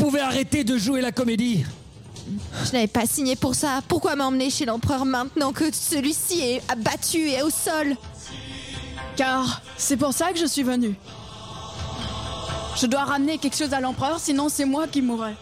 pouvez 0.08 0.20
arrêter 0.22 0.64
de 0.64 0.78
jouer 0.78 1.02
la 1.02 1.12
comédie 1.12 1.66
Je 2.64 2.72
n'avais 2.72 2.86
pas 2.86 3.04
signé 3.04 3.36
pour 3.36 3.54
ça. 3.54 3.82
Pourquoi 3.88 4.16
m'emmener 4.16 4.48
chez 4.48 4.64
l'empereur 4.64 5.04
maintenant 5.04 5.52
que 5.52 5.64
celui-ci 5.70 6.40
est 6.40 6.62
abattu 6.70 7.28
et 7.28 7.42
au 7.42 7.50
sol? 7.50 7.94
Car 9.16 9.60
c'est 9.76 9.98
pour 9.98 10.14
ça 10.14 10.32
que 10.32 10.38
je 10.38 10.46
suis 10.46 10.62
venue. 10.62 10.94
Je 12.80 12.86
dois 12.86 13.04
ramener 13.04 13.36
quelque 13.36 13.58
chose 13.58 13.74
à 13.74 13.80
l'empereur, 13.80 14.18
sinon 14.18 14.48
c'est 14.48 14.64
moi 14.64 14.86
qui 14.88 15.02
mourrai. 15.02 15.34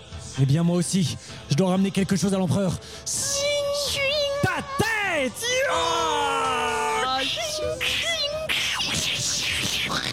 Eh 0.43 0.47
bien, 0.47 0.65
moi 0.65 0.79
aussi, 0.79 1.17
je 1.49 1.55
dois 1.55 1.69
ramener 1.69 1.93
quelque 1.93 2.17
chose 2.17 2.35
à 2.35 2.39
l'empereur. 2.39 2.73
Ta 4.43 4.65
tête 4.79 5.33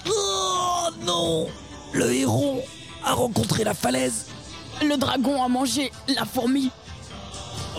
Oh 0.07 0.89
non 1.01 1.47
Le 1.91 2.13
héron 2.13 2.61
a 3.03 3.13
rencontré 3.13 3.63
la 3.63 3.73
falaise 3.73 4.27
Le 4.83 4.97
dragon 4.97 5.41
a 5.41 5.47
mangé 5.47 5.91
la 6.07 6.25
fourmi. 6.25 6.69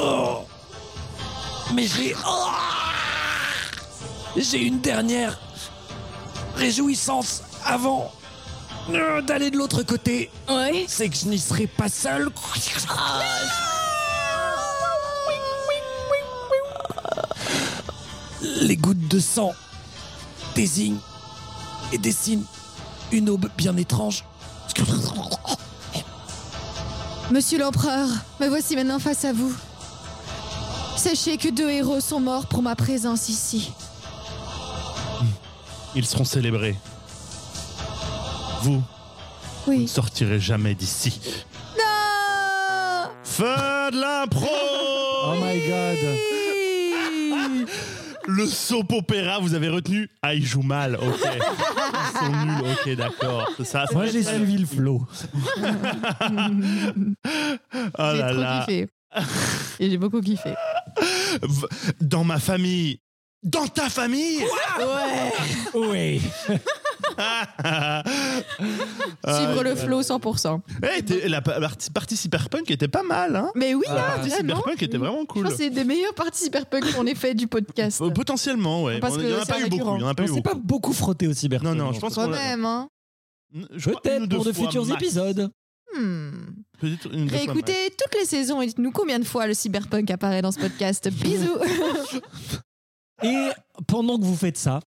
Oh 0.00 0.46
Mais 1.74 1.86
j'ai... 1.86 2.14
Oh 2.26 2.48
j'ai 4.36 4.62
une 4.62 4.80
dernière 4.80 5.38
réjouissance 6.56 7.42
avant 7.64 8.10
euh, 8.90 9.22
d'aller 9.22 9.50
de 9.50 9.56
l'autre 9.56 9.82
côté. 9.82 10.30
Oui. 10.48 10.86
C'est 10.88 11.08
que 11.08 11.16
je 11.16 11.26
n'y 11.26 11.38
serai 11.38 11.66
pas 11.66 11.88
seul. 11.88 12.30
Les 18.40 18.76
gouttes 18.76 19.08
de 19.08 19.20
sang 19.20 19.52
désignent 20.54 20.98
et 21.92 21.98
dessinent 21.98 22.44
une 23.12 23.30
aube 23.30 23.48
bien 23.56 23.76
étrange. 23.76 24.24
Monsieur 27.30 27.58
l'empereur, 27.58 28.08
me 28.40 28.48
voici 28.48 28.76
maintenant 28.76 28.98
face 28.98 29.24
à 29.24 29.32
vous. 29.32 29.54
Sachez 30.96 31.36
que 31.36 31.48
deux 31.48 31.68
héros 31.70 32.00
sont 32.00 32.20
morts 32.20 32.46
pour 32.46 32.62
ma 32.62 32.76
présence 32.76 33.28
ici. 33.28 33.72
Ils 35.94 36.06
seront 36.06 36.24
célébrés. 36.24 36.76
Vous 38.62 38.82
Oui. 39.66 39.80
ne 39.82 39.86
sortirez 39.86 40.40
jamais 40.40 40.74
d'ici. 40.74 41.20
Non 41.76 43.10
Fin 43.22 43.90
de 43.90 44.00
l'impro 44.00 44.46
Oh 45.26 45.34
my 45.40 45.58
god. 45.68 46.33
Le 48.26 48.46
soap 48.46 48.92
opéra, 48.92 49.38
vous 49.38 49.54
avez 49.54 49.68
retenu 49.68 50.08
Ah, 50.22 50.34
ils 50.34 50.44
jouent 50.44 50.62
mal, 50.62 50.96
ok. 50.96 51.02
Ils 52.14 52.18
sont 52.18 52.32
nuls, 52.32 52.64
ok, 52.72 52.96
d'accord. 52.96 53.50
Ça, 53.64 53.84
Moi 53.92 54.06
j'ai 54.06 54.22
suivi 54.22 54.58
le 54.58 54.66
flow. 54.66 55.06
Oh 57.98 58.10
J'ai 58.12 58.18
là 58.18 58.28
trop 58.32 58.40
là. 58.40 58.64
kiffé. 58.66 58.88
Et 59.80 59.90
j'ai 59.90 59.98
beaucoup 59.98 60.20
kiffé. 60.20 60.54
Dans 62.00 62.24
ma 62.24 62.38
famille. 62.38 63.00
Dans 63.42 63.66
ta 63.66 63.88
famille? 63.90 64.38
Ouais 64.78 65.32
Oui. 65.74 66.22
Suivre 69.26 69.62
le 69.62 69.70
Ah, 69.72 69.76
flow 69.76 70.02
100%. 70.02 70.60
Eh, 70.96 71.02
t'es- 71.02 71.28
la 71.28 71.40
pa- 71.42 71.58
partie, 71.92 72.16
cyberpunk 72.16 72.70
était 72.70 72.88
pas 72.88 73.02
mal, 73.02 73.36
hein 73.36 73.50
Mais 73.54 73.74
oui, 73.74 73.84
Ah, 73.88 73.94
La 73.94 74.02
partie 74.02 74.28
vraiment. 74.30 74.54
cyberpunk 74.56 74.82
était 74.82 74.98
vraiment 74.98 75.20
Je 75.22 75.26
cool. 75.26 75.42
pense 75.44 75.52
que 75.52 75.58
c'est 75.58 75.70
des 75.70 75.84
meilleures 75.84 76.14
parties 76.14 76.44
cyberpunk 76.44 76.92
qu'on 76.94 77.06
ait 77.06 77.14
fait 77.14 77.34
du 77.34 77.46
podcast. 77.46 78.00
Euh, 78.00 78.10
Potentiellement, 78.10 78.84
ouais. 78.84 79.00
Parce 79.00 79.14
On- 79.14 79.18
que 79.18 79.22
Il 79.22 79.30
y 79.30 79.34
en 79.34 79.38
a 79.38 79.44
c'est 79.44 79.52
pas 79.52 79.60
eu 79.60 79.68
beaucoup. 79.68 79.96
Il 79.96 80.00
y 80.00 80.04
en 80.04 80.08
a 80.08 80.14
pas 80.14 80.22
On 80.24 80.34
s'est 80.34 80.42
pas 80.42 80.54
beaucoup. 80.54 80.92
frotté 80.92 81.26
au 81.28 81.32
cyberpunk. 81.32 81.74
Non, 81.76 81.84
non, 81.86 81.92
je 81.92 82.00
pense 82.00 82.14
Quand 82.14 82.24
qu'on 82.24 82.30
même, 82.30 82.64
hein. 82.64 82.88
Je 83.74 83.90
Peut-être 83.90 84.28
pour 84.28 84.44
de 84.44 84.52
futurs 84.52 84.84
max. 84.86 85.02
épisodes. 85.02 85.50
Hmm. 85.96 86.30
Réécoutez 86.82 87.90
toutes 87.96 88.18
les 88.20 88.26
saisons 88.26 88.60
et 88.60 88.66
dites-nous 88.66 88.90
combien 88.90 89.18
de 89.20 89.24
fois 89.24 89.46
le 89.46 89.54
cyberpunk 89.54 90.10
apparaît 90.10 90.42
dans 90.42 90.50
ce 90.50 90.58
podcast. 90.58 91.08
Bisous 91.22 91.58
Et 93.22 93.48
pendant 93.86 94.18
que 94.18 94.24
vous 94.24 94.34
faites 94.34 94.58
ça, 94.58 94.80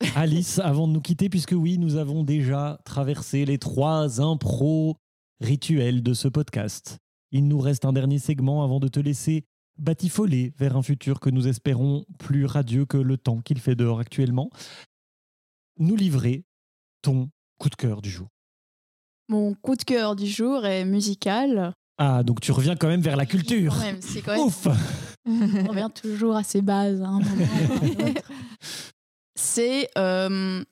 Alice, 0.14 0.58
avant 0.58 0.86
de 0.86 0.92
nous 0.92 1.00
quitter, 1.00 1.28
puisque 1.28 1.52
oui, 1.56 1.78
nous 1.78 1.96
avons 1.96 2.22
déjà 2.24 2.80
traversé 2.84 3.44
les 3.44 3.58
trois 3.58 4.20
impros 4.20 4.96
rituels 5.40 6.02
de 6.02 6.14
ce 6.14 6.28
podcast, 6.28 6.98
il 7.30 7.46
nous 7.46 7.60
reste 7.60 7.84
un 7.84 7.92
dernier 7.92 8.18
segment 8.18 8.64
avant 8.64 8.80
de 8.80 8.88
te 8.88 9.00
laisser 9.00 9.44
batifoler 9.78 10.52
vers 10.58 10.76
un 10.76 10.82
futur 10.82 11.20
que 11.20 11.30
nous 11.30 11.46
espérons 11.46 12.04
plus 12.18 12.46
radieux 12.46 12.84
que 12.84 12.96
le 12.96 13.16
temps 13.16 13.40
qu'il 13.40 13.60
fait 13.60 13.76
dehors 13.76 14.00
actuellement. 14.00 14.50
Nous 15.78 15.94
livrer 15.94 16.44
ton 17.02 17.28
coup 17.58 17.68
de 17.68 17.76
cœur 17.76 18.02
du 18.02 18.10
jour. 18.10 18.28
Mon 19.28 19.54
coup 19.54 19.76
de 19.76 19.84
cœur 19.84 20.16
du 20.16 20.26
jour 20.26 20.64
est 20.66 20.84
musical. 20.84 21.72
Ah, 21.98 22.22
donc 22.22 22.40
tu 22.40 22.50
reviens 22.50 22.76
quand 22.76 22.88
même 22.88 23.02
vers 23.02 23.16
la 23.16 23.26
culture. 23.26 23.74
Quand 23.74 23.84
même, 23.84 24.00
quand 24.24 24.32
même 24.32 24.46
Ouf 24.46 24.66
On 25.26 25.68
revient 25.68 25.90
toujours 25.94 26.36
à 26.36 26.42
ses 26.42 26.62
bases. 26.62 27.02
hein, 27.02 27.20
C'est 29.40 29.88
euh, 29.96 30.64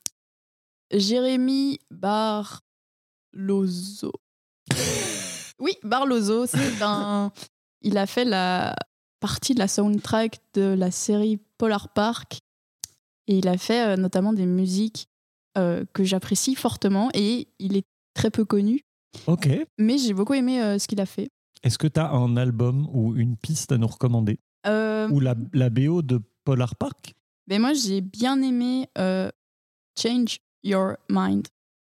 Jérémy 0.93 1.79
Barlozo. 1.93 2.61
Oui, 5.61 5.75
Barlozo, 5.85 6.47
c'est 6.47 6.83
un. 6.83 7.31
Il 7.83 7.97
a 7.97 8.07
fait 8.07 8.25
la 8.25 8.75
partie 9.21 9.55
de 9.55 9.61
la 9.61 9.69
soundtrack 9.69 10.41
de 10.55 10.75
la 10.77 10.91
série 10.91 11.39
Polar 11.59 11.93
Park. 11.93 12.41
Et 13.29 13.39
il 13.39 13.47
a 13.47 13.57
fait 13.57 13.87
euh, 13.87 13.97
notamment 13.97 14.33
des 14.33 14.47
musiques 14.47 15.07
euh, 15.57 15.85
que 15.93 16.03
j'apprécie 16.03 16.57
fortement. 16.57 17.09
Et 17.15 17.47
il 17.61 17.77
est 17.77 17.87
très 18.15 18.33
peu 18.33 18.45
connu. 18.45 18.81
Ok. 19.29 19.49
Mais 19.79 19.97
j'ai 19.97 20.13
beaucoup 20.13 20.35
aimé 20.35 20.61
euh, 20.61 20.81
ce 20.81 20.89
qu'il 20.89 21.01
a 21.01 21.07
fait. 21.07 21.29
Est-ce 21.63 21.79
que 21.79 21.87
tu 21.87 22.01
as 22.01 22.11
un 22.11 22.37
album 22.37 22.89
ou 22.93 23.15
une 23.15 23.37
piste 23.37 23.71
à 23.71 23.79
nous 23.79 23.87
recommander? 23.87 24.41
Ou 24.67 25.21
la, 25.21 25.37
la 25.53 25.71
BO 25.71 26.03
de 26.03 26.21
Polar 26.45 26.75
Park? 26.75 27.16
Mais 27.49 27.59
moi, 27.59 27.73
j'ai 27.75 28.01
bien 28.01 28.43
aimé 28.43 28.89
euh, 28.99 29.31
Change 30.01 30.39
Your 30.65 30.97
Mind. 31.09 31.47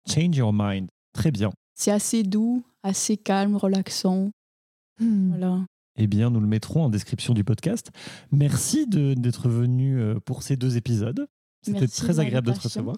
Change 0.08 0.36
Your 0.36 0.52
Mind. 0.52 0.88
Très 1.12 1.30
bien. 1.30 1.50
C'est 1.74 1.90
assez 1.90 2.22
doux, 2.22 2.64
assez 2.82 3.16
calme, 3.16 3.56
relaxant. 3.56 4.30
Hmm. 5.00 5.28
Voilà. 5.30 5.64
Eh 5.96 6.06
bien, 6.06 6.30
nous 6.30 6.40
le 6.40 6.46
mettrons 6.46 6.84
en 6.84 6.88
description 6.88 7.34
du 7.34 7.44
podcast. 7.44 7.90
Merci 8.30 8.86
de- 8.86 9.14
d'être 9.14 9.48
venu 9.48 10.00
euh, 10.00 10.18
pour 10.20 10.42
ces 10.42 10.56
deux 10.56 10.76
épisodes. 10.76 11.26
C'était 11.64 11.86
très 11.86 12.18
agréable 12.18 12.48
de 12.48 12.52
te 12.56 12.60
recevoir. 12.62 12.96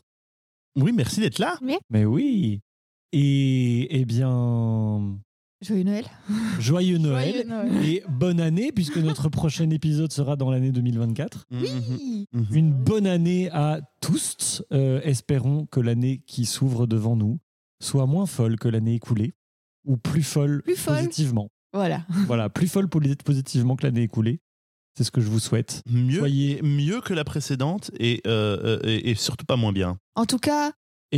Oui, 0.77 0.93
merci 0.93 1.21
d'être 1.21 1.39
là. 1.39 1.59
Mais 1.91 2.05
oui. 2.05 2.61
Et 3.13 4.01
eh 4.01 4.05
bien, 4.05 5.19
Joyeux 5.63 5.85
Noël. 5.85 6.05
joyeux 6.59 6.99
Noël. 6.99 7.33
Joyeux 7.33 7.45
Noël. 7.49 7.85
Et 7.89 8.03
bonne 8.09 8.41
année, 8.41 8.71
puisque 8.73 8.99
notre 8.99 9.29
prochain 9.31 9.71
épisode 9.71 10.13
sera 10.13 10.37
dans 10.37 10.51
l'année 10.51 10.73
2024. 10.73 11.47
Oui. 11.53 12.27
Mhm. 12.33 12.47
Une 12.53 12.73
bonne 12.73 13.07
année 13.07 13.51
à 13.51 13.81
tous. 14.01 14.63
Euh, 14.73 15.01
espérons 15.05 15.67
que 15.67 15.81
l'année 15.81 16.23
qui 16.27 16.45
s'ouvre 16.45 16.87
devant 16.87 17.17
nous 17.17 17.39
soit 17.81 18.07
moins 18.07 18.27
folle 18.27 18.59
que 18.59 18.69
l'année 18.69 18.95
écoulée, 18.95 19.35
ou 19.85 19.97
plus 19.97 20.23
folle 20.23 20.63
Plus 20.63 20.77
folle. 20.77 20.97
positivement. 20.97 21.51
Voilà. 21.73 22.05
voilà, 22.27 22.49
plus 22.49 22.69
folle 22.69 22.89
positivement 22.89 23.77
que 23.77 23.87
l'année 23.87 24.03
écoulée. 24.03 24.41
C'est 24.97 25.05
ce 25.05 25.11
que 25.11 25.21
je 25.21 25.29
vous 25.29 25.41
souhaite. 25.41 25.83
Mieux, 25.91 26.19
Soyez 26.21 26.63
mieux 26.63 27.01
que 27.01 27.13
la 27.15 27.25
précédente 27.25 27.91
et, 27.99 28.21
euh, 28.27 28.79
euh, 28.79 28.79
et, 28.85 29.11
et 29.11 29.15
surtout 29.17 29.45
pas 29.45 29.57
moins 29.57 29.73
bien. 29.73 29.99
En 30.15 30.25
tout 30.25 30.39
cas, 30.39 30.73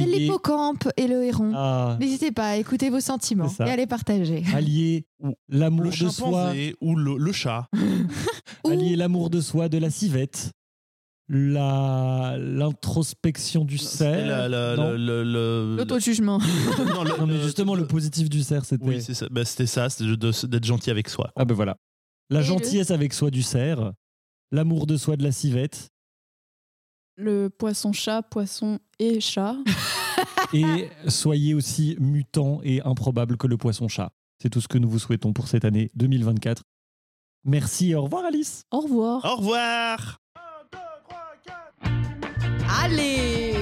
L'hippocampe 0.05 0.89
et 0.97 1.07
le 1.07 1.25
héron. 1.25 1.53
Ah, 1.55 1.97
N'hésitez 2.01 2.33
pas 2.33 2.49
à 2.51 2.57
écouter 2.57 2.91
vos 2.91 3.01
sentiments 3.01 3.49
et 3.61 3.63
à 3.71 3.77
les 3.77 3.87
partager. 3.87 4.43
allier 4.55 5.07
Ou 5.23 5.33
l'amour 5.49 5.87
de 5.91 6.09
soi, 6.09 6.53
ou 6.81 6.97
le, 6.97 7.17
le 7.17 7.33
chat. 7.33 7.69
allier 8.65 8.97
l'amour 8.97 9.31
de 9.31 9.41
soi 9.41 9.69
de 9.69 9.79
la 9.79 9.91
civette, 9.91 10.51
la 11.29 12.37
l'introspection 12.39 13.65
du 13.65 13.79
cerf. 13.79 14.49
L'auto-jugement. 15.77 16.39
non, 16.95 17.05
le- 17.05 17.19
Non, 17.19 17.27
mais 17.27 17.41
justement, 17.43 17.75
le 17.75 17.87
positif 17.87 18.29
du 18.29 18.43
cerf, 18.43 18.65
c'était. 18.65 18.85
Oui, 18.87 19.01
c'est 19.03 19.15
ça. 19.15 19.27
Bah, 19.31 19.45
c'était 19.45 19.67
ça, 19.67 19.89
c'était 19.89 20.11
d'être 20.47 20.65
gentil 20.65 20.91
avec 20.91 21.09
soi. 21.09 21.31
Ah 21.37 21.45
ben 21.45 21.55
voilà. 21.55 21.77
La 22.31 22.39
Et 22.41 22.43
le- 22.43 22.47
gentillesse 22.49 22.91
avec 22.91 23.13
soi 23.13 23.31
du 23.31 23.43
cerf, 23.43 23.93
l'amour 24.53 24.87
de 24.87 24.97
soi 24.97 25.17
de 25.17 25.23
la 25.23 25.33
civette, 25.33 25.89
Le 27.17 27.49
poisson-chat, 27.49 28.23
poisson 28.23 28.79
et 28.99 29.21
chat. 29.21 29.57
et 30.53 30.91
soyez 31.09 31.55
aussi 31.55 31.97
mutant 31.99 32.61
et 32.63 32.83
improbable 32.83 33.37
que 33.37 33.47
le 33.47 33.57
poisson-chat. 33.57 34.13
C'est 34.43 34.51
tout 34.51 34.61
ce 34.61 34.69
que 34.69 34.79
nous 34.79 34.89
vous 34.89 34.99
souhaitons 34.99 35.33
pour 35.33 35.49
cette 35.49 35.65
année 35.65 35.91
2024. 35.95 36.63
Merci 37.45 37.91
et 37.91 37.95
au 37.95 38.03
revoir 38.03 38.25
Alice. 38.25 38.65
Au 38.71 38.81
revoir. 38.81 39.25
Au 39.25 39.37
revoir 39.37 40.19
Allez 42.83 43.56